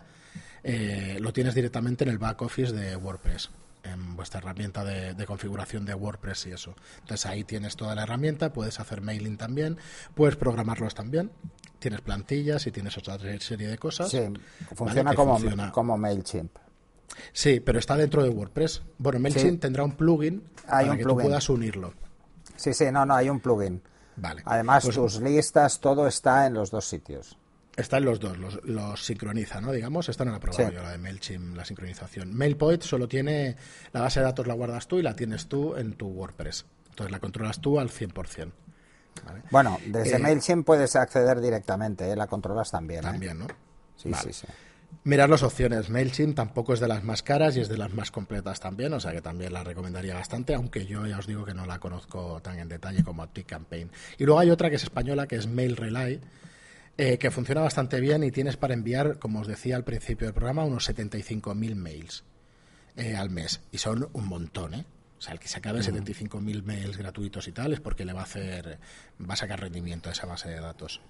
eh, 0.62 1.16
lo 1.18 1.33
tienes 1.33 1.55
directamente 1.55 2.05
en 2.05 2.11
el 2.11 2.18
back 2.18 2.42
office 2.42 2.72
de 2.72 2.94
WordPress 2.94 3.48
en 3.85 4.14
vuestra 4.14 4.40
herramienta 4.40 4.85
de, 4.85 5.14
de, 5.14 5.24
configuración 5.24 5.87
de 5.87 5.94
WordPress 5.94 6.46
y 6.46 6.53
eso. 6.53 6.74
Entonces 6.98 7.24
ahí 7.24 7.44
tienes 7.44 7.76
toda 7.76 7.94
la 7.94 8.03
herramienta, 8.03 8.53
puedes 8.53 8.79
hacer 8.79 9.00
mailing 9.00 9.38
también, 9.38 9.79
puedes 10.14 10.37
programarlos 10.37 10.94
también, 10.94 11.31
tienes 11.79 12.03
plantillas 12.03 12.66
y 12.66 12.70
tienes 12.70 12.98
otra 12.98 13.18
serie 13.40 13.68
de 13.68 13.79
cosas. 13.79 14.11
Sí, 14.11 14.20
funciona, 14.74 15.05
¿vale? 15.05 15.16
como, 15.16 15.38
funciona 15.38 15.72
como 15.72 15.96
MailChimp. 15.96 16.50
Sí, 17.33 17.61
pero 17.61 17.79
está 17.79 17.96
dentro 17.96 18.23
de 18.23 18.29
WordPress. 18.31 18.83
Bueno, 18.99 19.18
MailChimp 19.18 19.53
sí. 19.53 19.59
tendrá 19.59 19.85
un 19.85 19.92
plugin 19.92 20.42
hay 20.66 20.85
para 20.87 20.92
un 20.92 20.99
que 20.99 21.05
plugin. 21.05 21.18
tú 21.18 21.29
puedas 21.29 21.49
unirlo. 21.49 21.94
Sí, 22.57 22.75
sí, 22.75 22.87
no, 22.92 23.05
no, 23.07 23.14
hay 23.14 23.29
un 23.31 23.40
plugin. 23.40 23.83
Vale. 24.16 24.42
Además, 24.44 24.85
Pues- 24.85 24.96
tus 24.96 25.20
listas, 25.20 25.81
todo 25.81 26.07
está 26.07 26.46
en 26.46 26.55
los 26.55 26.70
dos 26.70 26.85
sitios. 26.85 27.37
Está 27.77 27.96
en 27.99 28.05
los 28.05 28.20
dos, 28.20 28.37
los, 28.37 28.62
los 28.64 29.05
sincroniza, 29.05 29.61
¿no? 29.61 29.73
Digamos, 29.73 30.09
esta 30.09 30.25
no 30.25 30.33
la 30.33 30.37
he 30.38 30.40
probado 30.40 30.68
Sí. 30.68 30.75
yo, 30.75 30.83
la 30.83 30.90
de 30.90 30.99
MailChimp, 30.99 31.57
la 31.57 31.64
sincronización. 31.64 32.35
MailPoet 32.37 32.83
solo 32.83 33.09
tiene, 33.09 33.57
la 33.92 34.01
base 34.03 34.20
de 34.20 34.25
datos 34.27 34.46
la 34.46 34.55
guardas 34.55 34.87
tú 34.88 34.99
y 34.99 35.03
la 35.03 35.14
tienes 35.16 35.46
tú 35.46 35.77
en 35.77 35.94
tu 35.94 36.09
WordPress. 36.09 36.66
Entonces 36.90 37.11
la 37.12 37.20
controlas 37.20 37.61
tú 37.61 37.79
al 37.81 37.88
100%. 37.88 38.53
¿vale? 39.25 39.42
Bueno, 39.51 39.79
desde 39.87 40.16
Eh, 40.16 40.18
MailChimp 40.18 40.66
puedes 40.66 40.94
acceder 40.96 41.40
directamente, 41.40 42.11
¿eh? 42.11 42.16
la 42.16 42.27
controlas 42.27 42.70
también. 42.70 43.01
¿eh? 43.01 43.03
También, 43.05 43.38
¿no? 43.38 43.46
Sí, 43.96 44.11
Vale. 44.11 44.33
sí, 44.33 44.46
sí. 44.46 44.53
Mirar 45.03 45.31
las 45.31 45.43
opciones. 45.43 45.89
MailChimp 45.89 46.37
tampoco 46.37 46.75
es 46.75 46.81
de 46.81 46.87
las 46.87 47.03
más 47.03 47.23
caras 47.23 47.57
y 47.57 47.61
es 47.61 47.71
de 47.71 47.79
las 47.79 47.95
más 47.95 48.11
completas 48.11 48.61
también, 48.61 48.93
o 48.93 49.01
sea 49.01 49.13
que 49.13 49.23
también 49.23 49.51
la 49.55 49.65
recomendaría 49.65 50.15
bastante, 50.15 50.55
aunque 50.55 50.85
yo 50.85 51.07
ya 51.07 51.19
os 51.19 51.27
digo 51.27 51.47
que 51.47 51.55
no 51.55 51.65
la 51.65 51.79
conozco 51.79 52.43
tan 52.43 52.59
en 52.59 52.69
detalle 52.69 53.03
como 53.03 53.23
ActiveCampaign. 53.23 53.91
Y 54.19 54.25
luego 54.25 54.41
hay 54.41 54.51
otra 54.51 54.69
que 54.69 54.77
es 54.77 54.83
española, 54.83 55.27
que 55.27 55.37
es 55.37 55.47
MailRelay, 55.47 56.21
eh, 56.99 57.17
que 57.17 57.31
funciona 57.31 57.63
bastante 57.63 57.99
bien 57.99 58.23
y 58.25 58.31
tienes 58.31 58.59
para 58.59 58.75
enviar, 58.75 59.19
como 59.19 59.41
os 59.41 59.47
decía 59.47 59.77
al 59.77 59.85
principio 59.85 60.27
del 60.27 60.35
programa, 60.35 60.65
unos 60.65 60.87
75.000 60.91 61.75
mails 61.77 62.25
eh, 62.97 63.17
al 63.17 63.31
mes. 63.31 63.63
Y 63.73 63.79
son 63.79 64.07
un 64.13 64.29
montón, 64.29 64.75
¿eh? 64.75 64.85
O 65.21 65.23
sea, 65.23 65.35
el 65.35 65.39
que 65.39 65.49
se 65.49 65.59
acabe 65.59 65.81
75.000 65.81 66.63
mails 66.63 66.97
gratuitos 66.97 67.47
y 67.47 67.53
tal 67.53 67.75
es 67.75 67.81
porque 67.81 68.07
le 68.07 68.15
va 68.15 68.21
a 68.21 68.25
hacer, 68.25 68.79
va 69.21 69.35
a 69.35 69.37
sacar 69.37 69.61
rendimiento 69.61 70.09
a 70.09 70.13
esa 70.13 70.27
base 70.27 70.49
de 70.49 70.59
datos. 70.61 71.03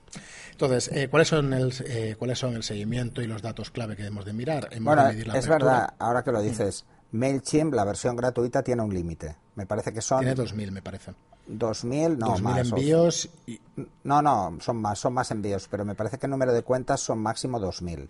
Entonces, 0.51 0.91
eh, 0.93 1.07
¿cuáles 1.09 1.29
son 1.29 1.53
el, 1.53 1.73
eh, 1.87 2.17
cuáles 2.19 2.41
son 2.41 2.57
el 2.57 2.65
seguimiento 2.65 3.23
y 3.23 3.29
los 3.29 3.41
datos 3.41 3.71
clave 3.71 3.95
que 3.95 4.03
debemos 4.03 4.25
de 4.25 4.33
mirar? 4.33 4.67
Hemos 4.73 4.97
Bueno, 4.97 5.09
medir 5.09 5.29
la 5.29 5.39
es 5.39 5.47
apertura. 5.47 5.73
verdad, 5.75 5.95
ahora 6.01 6.25
que 6.25 6.33
lo 6.33 6.43
dices, 6.43 6.85
MailChimp, 7.13 7.73
la 7.73 7.85
versión 7.85 8.17
gratuita, 8.17 8.65
tiene 8.65 8.83
un 8.83 8.93
límite. 8.93 9.37
Me 9.55 9.65
parece 9.67 9.93
que 9.93 10.01
son 10.03 10.21
Tiene 10.25 10.35
2.000, 10.35 10.73
me 10.73 10.83
parece. 10.83 11.13
2.000, 11.49 12.17
no 12.19 12.35
2.000 12.37 12.41
más. 12.43 12.59
envíos 12.69 13.29
y, 13.47 13.61
No, 14.03 14.23
no, 14.23 14.59
son 14.61 14.77
más, 14.79 14.99
son 14.99 15.15
más 15.15 15.31
envíos, 15.31 15.69
pero 15.71 15.85
me 15.85 15.95
parece 15.95 16.19
que 16.19 16.27
el 16.27 16.31
número 16.31 16.53
de 16.53 16.63
cuentas 16.63 17.01
son 17.01 17.21
máximo 17.21 17.61
2.000. 17.61 18.09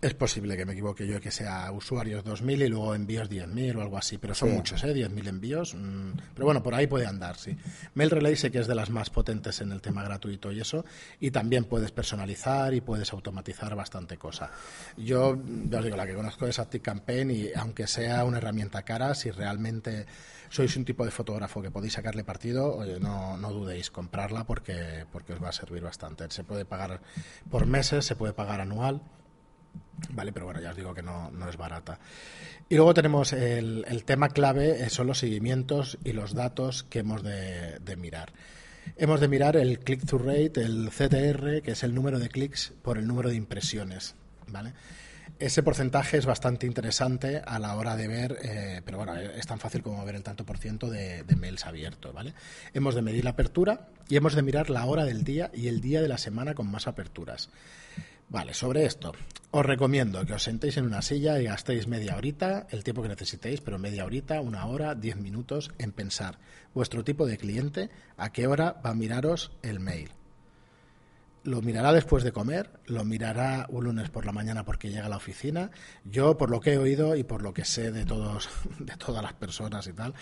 Es 0.00 0.14
posible 0.14 0.56
que 0.56 0.64
me 0.64 0.74
equivoque 0.74 1.08
yo, 1.08 1.20
que 1.20 1.32
sea 1.32 1.72
usuarios 1.72 2.24
2.000 2.24 2.66
y 2.66 2.68
luego 2.68 2.94
envíos 2.94 3.28
10.000 3.28 3.74
o 3.78 3.82
algo 3.82 3.98
así, 3.98 4.16
pero 4.16 4.32
son 4.32 4.50
Sí. 4.50 4.54
muchos, 4.54 4.84
¿eh? 4.84 4.94
10.000 4.94 5.26
envíos. 5.26 5.74
mm, 5.74 6.12
pero 6.34 6.44
bueno, 6.44 6.62
por 6.62 6.72
ahí 6.76 6.86
puede 6.86 7.04
andar, 7.04 7.36
sí. 7.36 7.56
Mail 7.94 8.10
Relay 8.10 8.36
sé 8.36 8.52
que 8.52 8.60
es 8.60 8.68
de 8.68 8.76
las 8.76 8.90
más 8.90 9.10
potentes 9.10 9.60
en 9.60 9.72
el 9.72 9.80
tema 9.80 10.04
gratuito 10.04 10.52
y 10.52 10.60
eso, 10.60 10.84
y 11.18 11.32
también 11.32 11.64
puedes 11.64 11.90
personalizar 11.90 12.74
y 12.74 12.80
puedes 12.80 13.12
automatizar 13.12 13.74
bastante 13.74 14.16
cosa. 14.18 14.52
Yo, 14.96 15.36
ya 15.68 15.78
os 15.78 15.84
digo, 15.84 15.96
la 15.96 16.06
que 16.06 16.14
conozco 16.14 16.46
es 16.46 16.60
ActiveCampaign 16.60 17.30
y 17.32 17.48
aunque 17.56 17.88
sea 17.88 18.24
una 18.24 18.38
herramienta 18.38 18.82
cara, 18.82 19.16
si 19.16 19.32
realmente 19.32 20.06
sois 20.48 20.76
un 20.76 20.84
tipo 20.84 21.04
de 21.04 21.10
fotógrafo 21.10 21.60
que 21.60 21.72
podéis 21.72 21.94
sacarle 21.94 22.22
partido, 22.22 22.72
oye, 22.76 23.00
no, 23.00 23.36
no 23.36 23.52
dudéis 23.52 23.90
comprarla 23.90 24.44
porque, 24.44 25.06
porque 25.10 25.32
os 25.32 25.42
va 25.42 25.48
a 25.48 25.52
servir 25.52 25.82
bastante. 25.82 26.30
Se 26.30 26.44
puede 26.44 26.64
pagar 26.64 27.00
por 27.50 27.66
meses, 27.66 28.04
se 28.04 28.14
puede 28.14 28.32
pagar 28.32 28.60
anual. 28.60 29.02
Vale, 30.10 30.32
pero 30.32 30.46
bueno, 30.46 30.60
ya 30.60 30.70
os 30.70 30.76
digo 30.76 30.94
que 30.94 31.02
no, 31.02 31.30
no 31.30 31.48
es 31.48 31.56
barata. 31.56 31.98
Y 32.68 32.76
luego 32.76 32.94
tenemos 32.94 33.32
el, 33.32 33.84
tema 34.04 34.28
clave, 34.28 34.82
eh, 34.82 34.90
son 34.90 35.06
los 35.06 35.18
seguimientos 35.18 35.98
y 36.04 36.12
los 36.12 36.34
datos 36.34 36.84
que 36.84 37.00
hemos 37.00 37.22
de, 37.22 37.78
de 37.80 37.96
mirar. 37.96 38.32
Hemos 38.96 39.20
de 39.20 39.28
mirar 39.28 39.56
el 39.56 39.80
click-through 39.80 40.24
rate, 40.24 40.62
el 40.62 40.90
CTR, 40.90 41.62
que 41.62 41.72
es 41.72 41.82
el 41.82 41.94
número 41.94 42.18
de 42.18 42.28
clics 42.28 42.72
por 42.82 42.98
el 42.98 43.06
número 43.06 43.28
de 43.28 43.36
impresiones. 43.36 44.14
¿vale? 44.46 44.72
Ese 45.38 45.62
porcentaje 45.62 46.18
es 46.18 46.26
bastante 46.26 46.66
interesante 46.66 47.40
a 47.44 47.58
la 47.58 47.76
hora 47.76 47.96
de 47.96 48.08
ver, 48.08 48.38
eh, 48.42 48.82
pero 48.84 48.98
bueno, 48.98 49.14
es 49.16 49.46
tan 49.46 49.60
fácil 49.60 49.82
como 49.82 50.04
ver 50.04 50.16
el 50.16 50.22
tanto 50.22 50.44
por 50.44 50.58
ciento 50.58 50.90
de, 50.90 51.22
de 51.22 51.36
mails 51.36 51.64
abiertos, 51.64 52.12
¿vale? 52.12 52.34
Hemos 52.74 52.96
de 52.96 53.02
medir 53.02 53.22
la 53.22 53.30
apertura 53.30 53.88
y 54.08 54.16
hemos 54.16 54.34
de 54.34 54.42
mirar 54.42 54.68
la 54.68 54.84
hora 54.84 55.04
del 55.04 55.22
día 55.22 55.50
y 55.54 55.68
el 55.68 55.80
día 55.80 56.02
de 56.02 56.08
la 56.08 56.18
semana 56.18 56.54
con 56.54 56.68
más 56.68 56.88
aperturas. 56.88 57.50
Vale, 58.30 58.52
sobre 58.52 58.84
esto, 58.84 59.12
os 59.50 59.64
recomiendo 59.64 60.24
que 60.26 60.34
os 60.34 60.42
sentéis 60.42 60.76
en 60.76 60.84
una 60.84 61.00
silla 61.00 61.40
y 61.40 61.44
gastéis 61.44 61.88
media 61.88 62.16
horita, 62.16 62.66
el 62.70 62.84
tiempo 62.84 63.00
que 63.00 63.08
necesitéis, 63.08 63.62
pero 63.62 63.78
media 63.78 64.04
horita, 64.04 64.42
una 64.42 64.66
hora, 64.66 64.94
diez 64.94 65.16
minutos 65.16 65.70
en 65.78 65.92
pensar 65.92 66.38
vuestro 66.74 67.04
tipo 67.04 67.24
de 67.24 67.38
cliente, 67.38 67.88
a 68.18 68.30
qué 68.30 68.46
hora 68.46 68.82
va 68.84 68.90
a 68.90 68.94
miraros 68.94 69.52
el 69.62 69.80
mail. 69.80 70.10
Lo 71.44 71.62
mirará 71.62 71.92
después 71.92 72.24
de 72.24 72.32
comer, 72.32 72.70
lo 72.86 73.04
mirará 73.04 73.66
un 73.70 73.84
lunes 73.84 74.10
por 74.10 74.26
la 74.26 74.32
mañana 74.32 74.64
porque 74.64 74.90
llega 74.90 75.06
a 75.06 75.08
la 75.08 75.16
oficina. 75.16 75.70
Yo, 76.04 76.36
por 76.36 76.50
lo 76.50 76.60
que 76.60 76.74
he 76.74 76.78
oído 76.78 77.16
y 77.16 77.22
por 77.22 77.42
lo 77.42 77.54
que 77.54 77.64
sé 77.64 77.92
de 77.92 78.04
todos, 78.04 78.48
de 78.78 78.96
todas 78.96 79.22
las 79.22 79.34
personas 79.34 79.86
y 79.86 79.92
tal, 79.92 80.14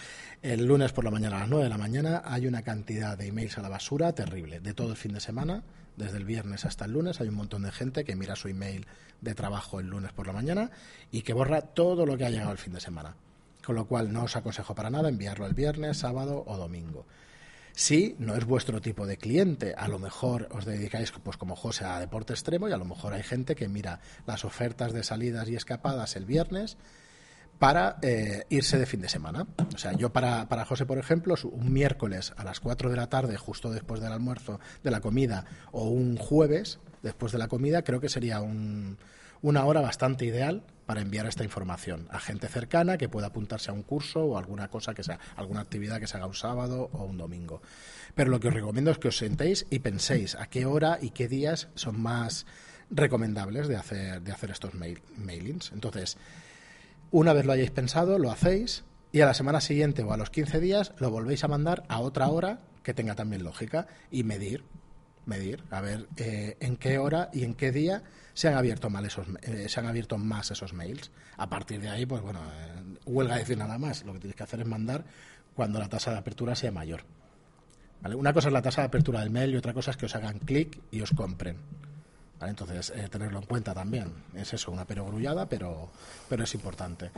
el 0.42 0.66
lunes 0.66 0.92
por 0.92 1.05
la 1.05 1.11
mañana 1.11 1.37
a 1.37 1.40
las 1.40 1.48
9 1.48 1.64
de 1.64 1.70
la 1.70 1.79
mañana 1.79 2.22
hay 2.24 2.46
una 2.46 2.62
cantidad 2.62 3.16
de 3.16 3.29
emails 3.29 3.59
a 3.59 3.62
la 3.62 3.68
basura 3.68 4.14
terrible. 4.14 4.61
De 4.61 4.74
todo 4.74 4.90
el 4.90 4.96
fin 4.96 5.14
de 5.14 5.20
semana, 5.20 5.62
desde 5.96 6.18
el 6.18 6.24
viernes 6.24 6.64
hasta 6.64 6.85
el 6.85 6.92
lunes, 6.92 7.20
hay 7.20 7.29
un 7.29 7.35
montón 7.35 7.62
de 7.62 7.72
gente 7.72 8.05
que 8.05 8.14
mira 8.14 8.37
su 8.37 8.48
email 8.48 8.87
de 9.20 9.35
trabajo 9.35 9.81
el 9.81 9.87
lunes 9.87 10.12
por 10.12 10.26
la 10.26 10.33
mañana 10.35 10.70
y 11.11 11.22
que 11.22 11.33
borra 11.33 11.62
todo 11.62 12.05
lo 12.05 12.16
que 12.16 12.26
ha 12.26 12.31
llegado 12.31 12.52
el 12.52 12.59
fin 12.59 12.74
de 12.74 12.81
semana. 12.81 13.16
Con 13.64 13.74
lo 13.74 13.87
cual 13.87 14.12
no 14.12 14.24
os 14.24 14.37
aconsejo 14.37 14.74
para 14.74 14.90
nada 14.90 15.09
enviarlo 15.09 15.46
el 15.46 15.55
viernes, 15.55 15.96
sábado 15.96 16.44
o 16.46 16.57
domingo. 16.57 17.07
Si 17.76 18.16
no 18.18 18.34
es 18.34 18.46
vuestro 18.46 18.80
tipo 18.80 19.06
de 19.06 19.18
cliente, 19.18 19.74
a 19.76 19.86
lo 19.86 19.98
mejor 19.98 20.48
os 20.50 20.64
dedicáis, 20.64 21.12
pues 21.22 21.36
como 21.36 21.54
José, 21.56 21.84
a 21.84 22.00
deporte 22.00 22.32
extremo 22.32 22.70
y 22.70 22.72
a 22.72 22.78
lo 22.78 22.86
mejor 22.86 23.12
hay 23.12 23.22
gente 23.22 23.54
que 23.54 23.68
mira 23.68 24.00
las 24.26 24.46
ofertas 24.46 24.94
de 24.94 25.02
salidas 25.02 25.46
y 25.50 25.56
escapadas 25.56 26.16
el 26.16 26.24
viernes 26.24 26.78
para 27.58 27.98
eh, 28.00 28.44
irse 28.48 28.78
de 28.78 28.86
fin 28.86 29.02
de 29.02 29.10
semana. 29.10 29.46
O 29.74 29.76
sea, 29.76 29.92
yo 29.92 30.10
para, 30.10 30.48
para 30.48 30.64
José, 30.64 30.86
por 30.86 30.96
ejemplo, 30.96 31.34
un 31.52 31.70
miércoles 31.70 32.32
a 32.38 32.44
las 32.44 32.60
4 32.60 32.88
de 32.88 32.96
la 32.96 33.10
tarde, 33.10 33.36
justo 33.36 33.70
después 33.70 34.00
del 34.00 34.12
almuerzo, 34.12 34.58
de 34.82 34.90
la 34.90 35.02
comida, 35.02 35.44
o 35.70 35.84
un 35.90 36.16
jueves 36.16 36.78
después 37.02 37.30
de 37.30 37.36
la 37.36 37.48
comida, 37.48 37.82
creo 37.82 38.00
que 38.00 38.08
sería 38.08 38.40
un, 38.40 38.96
una 39.42 39.66
hora 39.66 39.82
bastante 39.82 40.24
ideal 40.24 40.62
para 40.87 41.01
enviar 41.01 41.27
esta 41.27 41.44
información 41.44 42.09
a 42.11 42.20
gente 42.20 42.49
cercana 42.49 42.96
que 42.96 43.09
pueda 43.09 43.29
apuntarse 43.29 43.70
a 43.70 43.75
un 43.75 43.83
curso 43.83 44.25
o 44.25 44.38
alguna 44.38 44.68
cosa 44.68 44.94
que 44.94 45.03
sea, 45.03 45.18
alguna 45.35 45.61
actividad 45.61 46.01
que 46.01 46.07
se 46.07 46.16
haga 46.16 46.27
un 46.27 46.35
sábado 46.35 46.88
o 46.92 47.05
un 47.05 47.18
domingo. 47.18 47.61
Pero 48.14 48.31
lo 48.31 48.40
que 48.40 48.49
os 48.49 48.55
recomiendo 48.55 48.90
es 48.90 48.99
que 48.99 49.09
os 49.09 49.18
sentéis 49.18 49.66
y 49.68 49.81
penséis 49.81 50.37
a 50.37 50.46
qué 50.46 50.64
hora 50.64 50.99
y 51.01 51.11
qué 51.11 51.29
días 51.29 51.68
son 51.75 52.01
más 52.01 52.46
recomendables 52.88 53.68
de 53.68 53.77
hacer, 53.77 54.22
de 54.22 54.33
hacer 54.33 54.51
estos 54.51 54.75
mail, 54.75 55.03
mailings. 55.16 55.72
Entonces, 55.72 56.16
una 57.11 57.33
vez 57.33 57.44
lo 57.44 57.53
hayáis 57.53 57.70
pensado, 57.70 58.18
lo 58.18 58.31
hacéis 58.31 58.85
y 59.12 59.20
a 59.20 59.27
la 59.27 59.35
semana 59.35 59.61
siguiente 59.61 60.03
o 60.03 60.12
a 60.12 60.16
los 60.16 60.31
15 60.31 60.61
días 60.61 60.92
lo 60.99 61.11
volvéis 61.11 61.44
a 61.44 61.49
mandar 61.49 61.85
a 61.88 62.01
otra 62.01 62.29
hora 62.29 62.61
que 62.83 62.94
tenga 62.94 63.14
también 63.14 63.42
lógica 63.42 63.88
y 64.11 64.22
medir, 64.22 64.64
medir, 65.26 65.62
a 65.70 65.80
ver 65.80 66.06
eh, 66.16 66.56
en 66.60 66.76
qué 66.76 66.98
hora 66.98 67.30
y 67.32 67.44
en 67.44 67.54
qué 67.54 67.72
día 67.72 68.02
se 68.32 68.48
han 68.48 68.54
abierto 68.54 68.90
mal 68.90 69.04
esos, 69.04 69.26
eh, 69.42 69.66
se 69.68 69.80
han 69.80 69.86
abierto 69.86 70.18
más 70.18 70.50
esos 70.50 70.72
mails. 70.72 71.10
A 71.36 71.48
partir 71.48 71.80
de 71.80 71.88
ahí, 71.88 72.06
pues 72.06 72.22
bueno, 72.22 72.40
eh, 72.40 72.98
huelga 73.06 73.36
decir 73.36 73.58
nada 73.58 73.78
más. 73.78 74.04
Lo 74.04 74.12
que 74.12 74.20
tenéis 74.20 74.36
que 74.36 74.42
hacer 74.42 74.60
es 74.60 74.66
mandar 74.66 75.04
cuando 75.54 75.78
la 75.78 75.88
tasa 75.88 76.12
de 76.12 76.18
apertura 76.18 76.54
sea 76.54 76.70
mayor. 76.70 77.04
¿Vale? 78.02 78.14
Una 78.14 78.32
cosa 78.32 78.48
es 78.48 78.52
la 78.52 78.62
tasa 78.62 78.82
de 78.82 78.88
apertura 78.88 79.20
del 79.20 79.30
mail 79.30 79.54
y 79.54 79.56
otra 79.56 79.72
cosa 79.72 79.90
es 79.90 79.96
que 79.96 80.06
os 80.06 80.14
hagan 80.14 80.38
clic 80.38 80.80
y 80.90 81.00
os 81.00 81.12
compren. 81.12 81.56
Entonces, 82.42 82.92
eh, 82.94 83.08
tenerlo 83.10 83.38
en 83.38 83.46
cuenta 83.46 83.72
también. 83.72 84.12
Es 84.34 84.52
eso, 84.52 84.70
una 84.70 84.84
perogrullada, 84.84 85.48
pero, 85.48 85.88
pero 86.28 86.44
es 86.44 86.54
importante. 86.54 87.10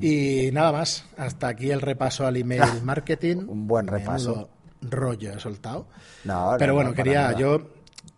Y 0.00 0.50
nada 0.52 0.72
más, 0.72 1.04
hasta 1.16 1.48
aquí 1.48 1.70
el 1.70 1.80
repaso 1.80 2.26
al 2.26 2.36
email 2.36 2.62
marketing. 2.82 3.44
Un 3.46 3.68
buen 3.68 3.86
repaso. 3.86 4.50
Rollo 4.82 5.32
he 5.32 5.40
soltado. 5.40 5.88
No, 6.24 6.54
pero 6.58 6.72
no, 6.72 6.74
bueno, 6.74 6.90
no, 6.90 6.96
quería, 6.96 7.32
yo, 7.32 7.70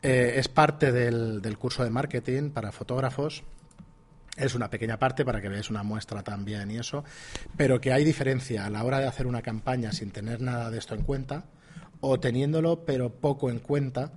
eh, 0.03 0.35
es 0.37 0.49
parte 0.49 0.93
del, 0.93 1.41
del 1.43 1.59
curso 1.59 1.85
de 1.85 1.91
marketing 1.91 2.51
para 2.51 2.73
fotógrafos. 2.73 3.43
Es 4.37 4.55
una 4.55 4.71
pequeña 4.71 4.99
parte 4.99 5.25
para 5.25 5.43
que 5.43 5.49
veáis 5.49 5.69
una 5.69 5.83
muestra 5.83 6.23
también 6.23 6.71
y 6.71 6.79
eso, 6.79 7.05
pero 7.57 7.81
que 7.81 7.93
hay 7.93 8.03
diferencia 8.03 8.65
a 8.65 8.71
la 8.71 8.83
hora 8.83 8.99
de 8.99 9.07
hacer 9.07 9.27
una 9.27 9.43
campaña 9.43 9.93
sin 9.93 10.11
tener 10.11 10.41
nada 10.41 10.71
de 10.71 10.79
esto 10.79 10.95
en 10.95 11.03
cuenta 11.03 11.45
o 12.01 12.19
teniéndolo 12.19 12.85
pero 12.85 13.11
poco 13.11 13.51
en 13.51 13.59
cuenta 13.59 14.13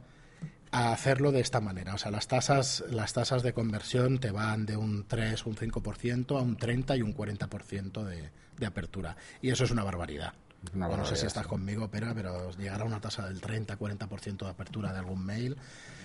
a 0.72 0.92
hacerlo 0.92 1.32
de 1.32 1.42
esta 1.42 1.62
manera. 1.62 1.94
O 1.94 1.98
sea, 1.98 2.12
las 2.12 2.28
tasas, 2.28 2.84
las 2.90 3.14
tasas 3.14 3.44
de 3.44 3.54
conversión 3.54 4.20
te 4.20 4.32
van 4.32 4.66
de 4.66 4.78
un 4.78 5.06
3, 5.08 5.46
un 5.46 5.56
5% 5.56 6.38
a 6.38 6.42
un 6.42 6.58
30 6.58 6.98
y 6.98 7.02
un 7.02 7.16
40% 7.16 8.04
de, 8.04 8.30
de 8.58 8.66
apertura. 8.66 9.16
Y 9.42 9.52
eso 9.52 9.64
es 9.64 9.72
una 9.72 9.84
barbaridad. 9.84 10.34
Una 10.74 10.88
Bueno, 10.88 11.04
no 11.04 11.10
sé 11.10 11.16
si 11.16 11.26
estás 11.26 11.48
conmigo, 11.48 11.90
pero, 11.90 12.14
pero 12.16 12.52
llegar 12.52 12.82
a 12.82 12.86
una 12.86 13.00
tasa 13.00 13.28
del 13.28 13.42
30-40% 13.42 14.38
de 14.38 14.50
apertura 14.50 14.92
de 14.92 15.00
algún 15.00 15.26
mail 15.26 15.58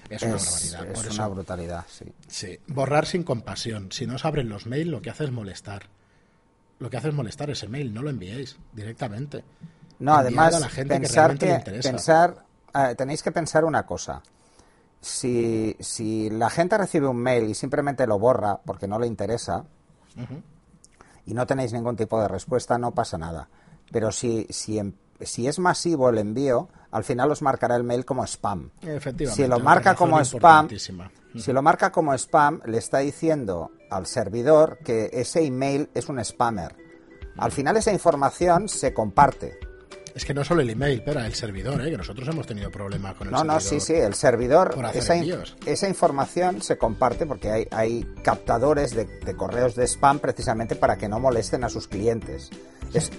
es 0.09 0.23
una 0.23 0.37
barbaridad. 0.37 0.87
es 0.87 0.92
Por 0.92 1.05
una 1.05 1.14
eso, 1.14 1.31
brutalidad, 1.31 1.85
sí. 1.88 2.05
sí, 2.27 2.59
borrar 2.66 3.07
sin 3.07 3.23
compasión. 3.23 3.92
Si 3.92 4.07
no 4.07 4.16
os 4.16 4.25
abren 4.25 4.49
los 4.49 4.66
mails, 4.66 4.90
lo 4.90 5.01
que 5.01 5.11
hace 5.11 5.25
es 5.25 5.31
molestar. 5.31 5.88
Lo 6.79 6.88
que 6.90 6.96
hace 6.96 7.09
es 7.09 7.14
molestar 7.14 7.51
ese 7.51 7.68
mail, 7.68 7.92
no 7.92 8.03
lo 8.03 8.11
enviéis 8.11 8.57
directamente. 8.73 9.44
No, 9.99 10.12
Enviad 10.12 10.20
además, 10.20 10.55
a 10.55 10.61
la 10.61 10.68
gente 10.68 10.94
pensar 10.94 11.38
que, 11.38 11.62
pensar, 11.83 12.44
eh, 12.75 12.94
tenéis 12.96 13.23
que 13.23 13.33
pensar 13.33 13.64
una 13.64 13.85
cosa. 13.85 14.23
Si, 15.01 15.77
si 15.79 16.31
la 16.31 16.51
gente 16.51 16.77
recibe 16.77 17.07
un 17.07 17.18
mail 17.18 17.49
y 17.49 17.55
simplemente 17.55 18.07
lo 18.07 18.18
borra 18.18 18.59
porque 18.64 18.87
no 18.88 18.99
le 18.99 19.07
interesa 19.07 19.64
y 21.25 21.33
no 21.35 21.46
tenéis 21.46 21.73
ningún 21.73 21.96
tipo 21.96 22.20
de 22.20 22.29
respuesta, 22.29 22.77
no 22.79 22.92
pasa 22.92 23.16
nada. 23.16 23.49
Pero 23.90 24.12
si, 24.12 24.46
si, 24.50 24.79
em- 24.79 24.92
si 25.20 25.46
es 25.46 25.59
masivo 25.59 26.09
el 26.11 26.18
envío, 26.18 26.68
al 26.90 27.05
final 27.05 27.31
os 27.31 27.42
marcará 27.42 27.76
el 27.76 27.85
mail 27.85 28.05
como 28.05 28.24
spam. 28.26 28.70
Efectivamente. 28.83 29.42
Si 29.42 29.48
lo 29.48 29.59
marca 29.61 29.94
como 29.94 30.18
spam, 30.20 30.68
si 31.37 31.53
lo 31.53 31.62
marca 31.62 31.92
como 31.92 32.12
spam, 32.14 32.61
le 32.66 32.79
está 32.79 32.98
diciendo 32.98 33.70
al 33.90 34.07
servidor 34.07 34.79
que 34.85 35.11
ese 35.12 35.44
email 35.44 35.88
es 35.94 36.09
un 36.09 36.24
spammer. 36.24 36.74
Al 37.37 37.53
final 37.53 37.76
esa 37.76 37.92
información 37.92 38.68
se 38.68 38.92
comparte. 38.92 39.59
Es 40.12 40.24
que 40.24 40.35
no 40.35 40.42
solo 40.42 40.61
el 40.61 40.68
email, 40.70 41.03
pero 41.05 41.20
el 41.20 41.33
servidor, 41.35 41.81
¿eh? 41.87 41.90
que 41.90 41.96
nosotros 41.96 42.26
hemos 42.29 42.44
tenido 42.44 42.68
problemas 42.72 43.14
con 43.14 43.29
el 43.29 43.33
No, 43.33 43.38
servidor. 43.38 43.55
no, 43.55 43.61
sí, 43.61 43.79
sí, 43.81 43.92
el 43.94 44.14
servidor, 44.14 44.74
esa, 44.92 45.14
esa 45.66 45.88
información 45.88 46.61
se 46.62 46.76
comparte 46.76 47.26
porque 47.26 47.48
hay, 47.50 47.68
hay 47.70 48.05
captadores 48.24 48.92
de, 48.92 49.05
de 49.05 49.37
correos 49.37 49.76
de 49.76 49.85
spam 49.87 50.18
precisamente 50.18 50.74
para 50.74 50.98
que 50.98 51.09
no 51.09 51.20
molesten 51.20 51.62
a 51.62 51.68
sus 51.68 51.87
clientes. 51.87 52.50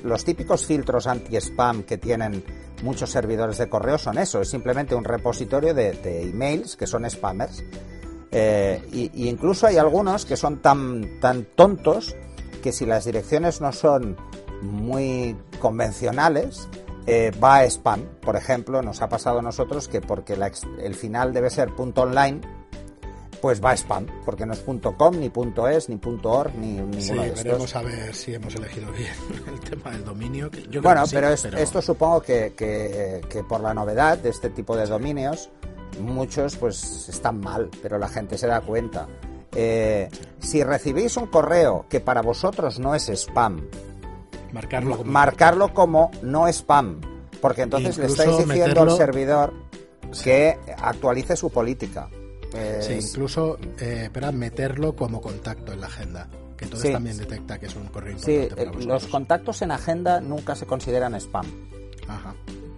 Los 0.04 0.26
típicos 0.26 0.66
filtros 0.66 1.08
anti-spam 1.08 1.84
que 1.84 1.98
tienen 1.98 2.44
muchos 2.84 3.10
servidores 3.10 3.58
de 3.58 3.70
correo 3.70 3.98
son 3.98 4.18
eso, 4.18 4.42
es 4.42 4.50
simplemente 4.50 4.96
un 4.96 5.04
repositorio 5.04 5.74
de, 5.74 6.24
emails 6.24 6.76
que 6.76 6.88
son 6.88 7.10
spammers. 7.10 7.64
Eh, 8.32 8.82
y, 8.92 9.30
incluso 9.30 9.68
hay 9.68 9.78
algunos 9.78 10.26
que 10.26 10.38
son 10.38 10.62
tan, 10.62 11.20
tan 11.20 11.46
tontos 11.56 12.16
que 12.62 12.72
si 12.72 12.86
las 12.86 13.06
direcciones 13.06 13.60
no 13.62 13.72
son 13.72 14.18
muy 14.62 15.36
convencionales, 15.60 16.68
eh, 17.08 17.32
va 17.44 17.58
a 17.58 17.66
spam. 17.66 18.02
Por 18.22 18.36
ejemplo, 18.36 18.82
nos 18.82 19.02
ha 19.02 19.10
pasado 19.10 19.40
a 19.40 19.42
nosotros 19.42 19.88
que 19.88 20.02
porque 20.02 20.38
el 20.82 20.96
final 20.96 21.34
debe 21.34 21.50
ser 21.50 21.74
punto 21.76 22.04
.online, 22.04 22.42
pues 23.42 23.64
va 23.64 23.72
a 23.72 23.74
spam, 23.78 24.06
porque 24.24 24.46
no 24.46 24.54
es 24.54 24.60
.com, 24.98 25.16
ni 25.20 25.32
.es, 25.72 25.90
ni 25.90 26.00
.org, 26.24 26.56
ni 26.56 26.68
ninguno 26.74 27.02
Sí, 27.02 27.14
de 27.14 27.26
estos. 27.28 27.44
veremos 27.44 27.76
a 27.76 27.82
ver 27.82 28.14
si 28.16 28.34
hemos 28.36 28.54
elegido 28.56 28.92
bien 28.92 29.12
el 29.48 29.60
tema 29.60 29.92
del 29.92 30.06
dominio. 30.06 30.52
que 30.52 30.62
yo 30.64 30.70
creo 30.70 30.82
Bueno, 30.84 31.02
que 31.02 31.08
sí, 31.08 31.16
pero, 31.16 31.30
es- 31.30 31.46
esto 31.46 31.82
supongo 31.82 32.22
que, 32.22 32.54
que- 32.56 33.22
que 33.30 33.44
por 33.44 33.62
la 33.62 33.74
novedad 33.74 34.18
de 34.20 34.30
este 34.30 34.50
tipo 34.50 34.76
de 34.78 34.86
dominios, 34.86 35.50
muchos 36.00 36.56
pues 36.58 37.10
están 37.10 37.40
mal, 37.42 37.70
pero 37.82 37.98
la 37.98 38.08
gente 38.08 38.38
se 38.38 38.48
da 38.48 38.62
cuenta. 38.62 39.08
Eh, 39.54 40.10
si 40.40 40.64
recibís 40.64 41.18
un 41.18 41.26
correo 41.28 41.86
que 41.90 42.00
para 42.00 42.22
vosotros 42.22 42.80
no 42.80 42.96
es 42.96 43.10
spam, 43.10 43.62
marcarlo 44.54 44.98
como 44.98 45.12
marcarlo 45.12 45.74
como 45.74 46.12
no 46.22 46.48
spam, 46.48 47.02
porque 47.42 47.64
entonces 47.64 47.98
le 47.98 48.06
estáis 48.06 48.38
diciendo 48.38 48.82
al 48.84 48.92
servidor 48.96 49.54
que 50.24 50.58
actualice 50.78 51.36
su 51.36 51.50
política. 51.50 52.10
Eh, 52.54 52.80
Sí, 52.82 52.94
incluso, 53.08 53.58
eh, 53.80 54.02
espera, 54.06 54.32
meterlo 54.32 54.96
como 54.96 55.22
contacto 55.22 55.72
en 55.74 55.82
la 55.82 55.88
agenda. 55.88 56.28
Que 56.58 56.66
entonces 56.66 56.88
Sí. 56.90 56.94
también 56.94 57.18
detecta 57.18 57.58
que 57.60 57.66
es 57.68 57.76
un 57.76 57.88
correo 57.88 58.18
sí, 58.20 58.32
importante 58.34 58.50
para 58.56 58.62
eh, 58.64 58.66
vosotros. 58.76 58.86
los 59.04 59.08
contactos 59.12 59.62
en 59.62 59.72
agenda 59.72 60.22
nunca 60.22 60.56
se 60.56 60.66
consideran 60.66 61.16
spam. 61.16 61.46
Ajá, 62.08 62.36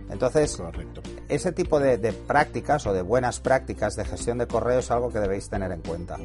Entonces, 0.10 0.56
correcto. 0.56 1.02
ese 1.28 1.52
tipo 1.52 1.80
de, 1.80 1.98
de 1.98 2.14
prácticas 2.14 2.86
o 2.86 2.94
de 2.94 3.02
buenas 3.02 3.40
prácticas 3.40 3.96
de 3.96 4.06
gestión 4.06 4.38
de 4.38 4.48
correo 4.48 4.80
es 4.80 4.92
algo 4.92 5.12
que 5.12 5.20
debéis 5.20 5.50
tener 5.50 5.72
en 5.72 5.82
cuenta. 5.82 6.18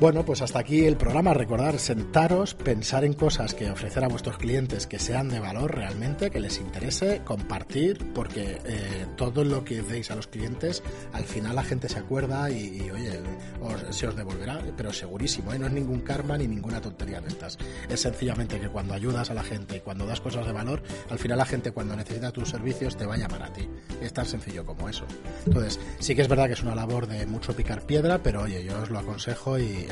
Bueno, 0.00 0.24
pues 0.24 0.42
hasta 0.42 0.60
aquí 0.60 0.84
el 0.84 0.96
programa. 0.96 1.34
Recordar, 1.34 1.76
sentaros, 1.80 2.54
pensar 2.54 3.04
en 3.04 3.14
cosas 3.14 3.52
que 3.54 3.68
ofrecer 3.68 4.04
a 4.04 4.08
vuestros 4.08 4.38
clientes 4.38 4.86
que 4.86 5.00
sean 5.00 5.28
de 5.28 5.40
valor 5.40 5.74
realmente, 5.74 6.30
que 6.30 6.38
les 6.38 6.60
interese, 6.60 7.22
compartir, 7.24 8.12
porque 8.14 8.60
eh, 8.64 9.06
todo 9.16 9.42
lo 9.42 9.64
que 9.64 9.82
deis 9.82 10.12
a 10.12 10.14
los 10.14 10.28
clientes, 10.28 10.84
al 11.12 11.24
final 11.24 11.56
la 11.56 11.64
gente 11.64 11.88
se 11.88 11.98
acuerda 11.98 12.48
y, 12.48 12.88
oye, 12.92 13.18
os- 13.60 13.96
se 13.96 14.06
os 14.06 14.14
devolverá, 14.14 14.60
pero 14.76 14.92
segurísimo, 14.92 15.52
¿eh? 15.52 15.58
no 15.58 15.66
es 15.66 15.72
ningún 15.72 16.02
karma 16.02 16.38
ni 16.38 16.46
ninguna 16.46 16.80
tontería 16.80 17.20
de 17.20 17.28
estas. 17.30 17.58
Es 17.88 17.98
sencillamente 18.00 18.60
que 18.60 18.68
cuando 18.68 18.94
ayudas 18.94 19.30
a 19.30 19.34
la 19.34 19.42
gente 19.42 19.78
y 19.78 19.80
cuando 19.80 20.06
das 20.06 20.20
cosas 20.20 20.46
de 20.46 20.52
valor, 20.52 20.80
al 21.10 21.18
final 21.18 21.38
la 21.38 21.44
gente 21.46 21.72
cuando 21.72 21.96
necesita 21.96 22.30
tus 22.30 22.50
servicios 22.50 22.96
te 22.96 23.04
va 23.04 23.14
a 23.14 23.18
llamar 23.18 23.42
a 23.42 23.52
ti. 23.52 23.68
Es 24.00 24.12
tan 24.12 24.26
sencillo 24.26 24.64
como 24.64 24.88
eso. 24.88 25.06
Entonces, 25.44 25.80
sí 25.98 26.14
que 26.14 26.22
es 26.22 26.28
verdad 26.28 26.46
que 26.46 26.52
es 26.52 26.62
una 26.62 26.76
labor 26.76 27.08
de 27.08 27.26
mucho 27.26 27.52
picar 27.56 27.82
piedra, 27.82 28.22
pero 28.22 28.42
oye, 28.42 28.62
yo 28.64 28.80
os 28.80 28.90
lo 28.90 29.00
aconsejo 29.00 29.58
y 29.58 29.87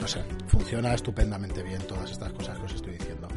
no 0.00 0.06
sé, 0.08 0.22
funciona 0.46 0.94
estupendamente 0.94 1.62
bien 1.62 1.80
todas 1.82 2.10
estas 2.10 2.32
cosas 2.32 2.58
que 2.58 2.64
os 2.64 2.74
estoy 2.74 2.92
diciendo. 2.94 3.28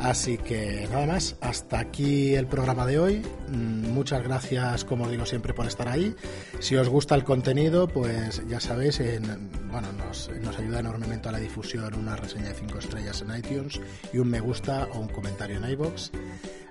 Así 0.00 0.38
que 0.38 0.88
nada 0.90 1.06
más, 1.06 1.36
hasta 1.40 1.78
aquí 1.78 2.34
el 2.34 2.46
programa 2.46 2.86
de 2.86 2.98
hoy. 2.98 3.22
Mm, 3.48 3.82
Muchas 3.92 4.22
gracias, 4.22 4.84
como 4.84 5.04
os 5.04 5.10
digo 5.10 5.26
siempre, 5.26 5.52
por 5.54 5.66
estar 5.66 5.86
ahí. 5.86 6.14
Si 6.60 6.74
os 6.76 6.88
gusta 6.88 7.14
el 7.14 7.24
contenido, 7.24 7.86
pues 7.88 8.42
ya 8.48 8.58
sabéis, 8.58 8.98
en- 9.00 9.50
bueno, 9.70 9.92
nos, 9.92 10.30
nos 10.40 10.58
ayuda 10.58 10.80
enormemente 10.80 11.28
a 11.28 11.32
la 11.32 11.38
difusión 11.38 11.94
una 11.94 12.16
reseña 12.16 12.48
de 12.48 12.54
5 12.54 12.78
estrellas 12.78 13.20
en 13.22 13.36
iTunes 13.36 13.80
y 14.12 14.18
un 14.18 14.28
me 14.28 14.40
gusta 14.40 14.88
o 14.94 14.98
un 14.98 15.08
comentario 15.08 15.58
en 15.58 15.70
iBox. 15.70 16.10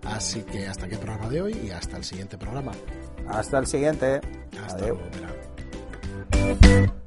Así 0.03 0.41
que 0.41 0.67
hasta 0.67 0.85
aquí 0.87 0.95
el 0.95 0.99
programa 1.01 1.29
de 1.29 1.41
hoy 1.41 1.57
y 1.67 1.69
hasta 1.69 1.95
el 1.97 2.03
siguiente 2.03 2.37
programa. 2.39 2.71
Hasta 3.27 3.59
el 3.59 3.67
siguiente. 3.67 4.19
Hasta 4.65 4.83
Adeu. 4.83 4.97
luego. 6.31 7.00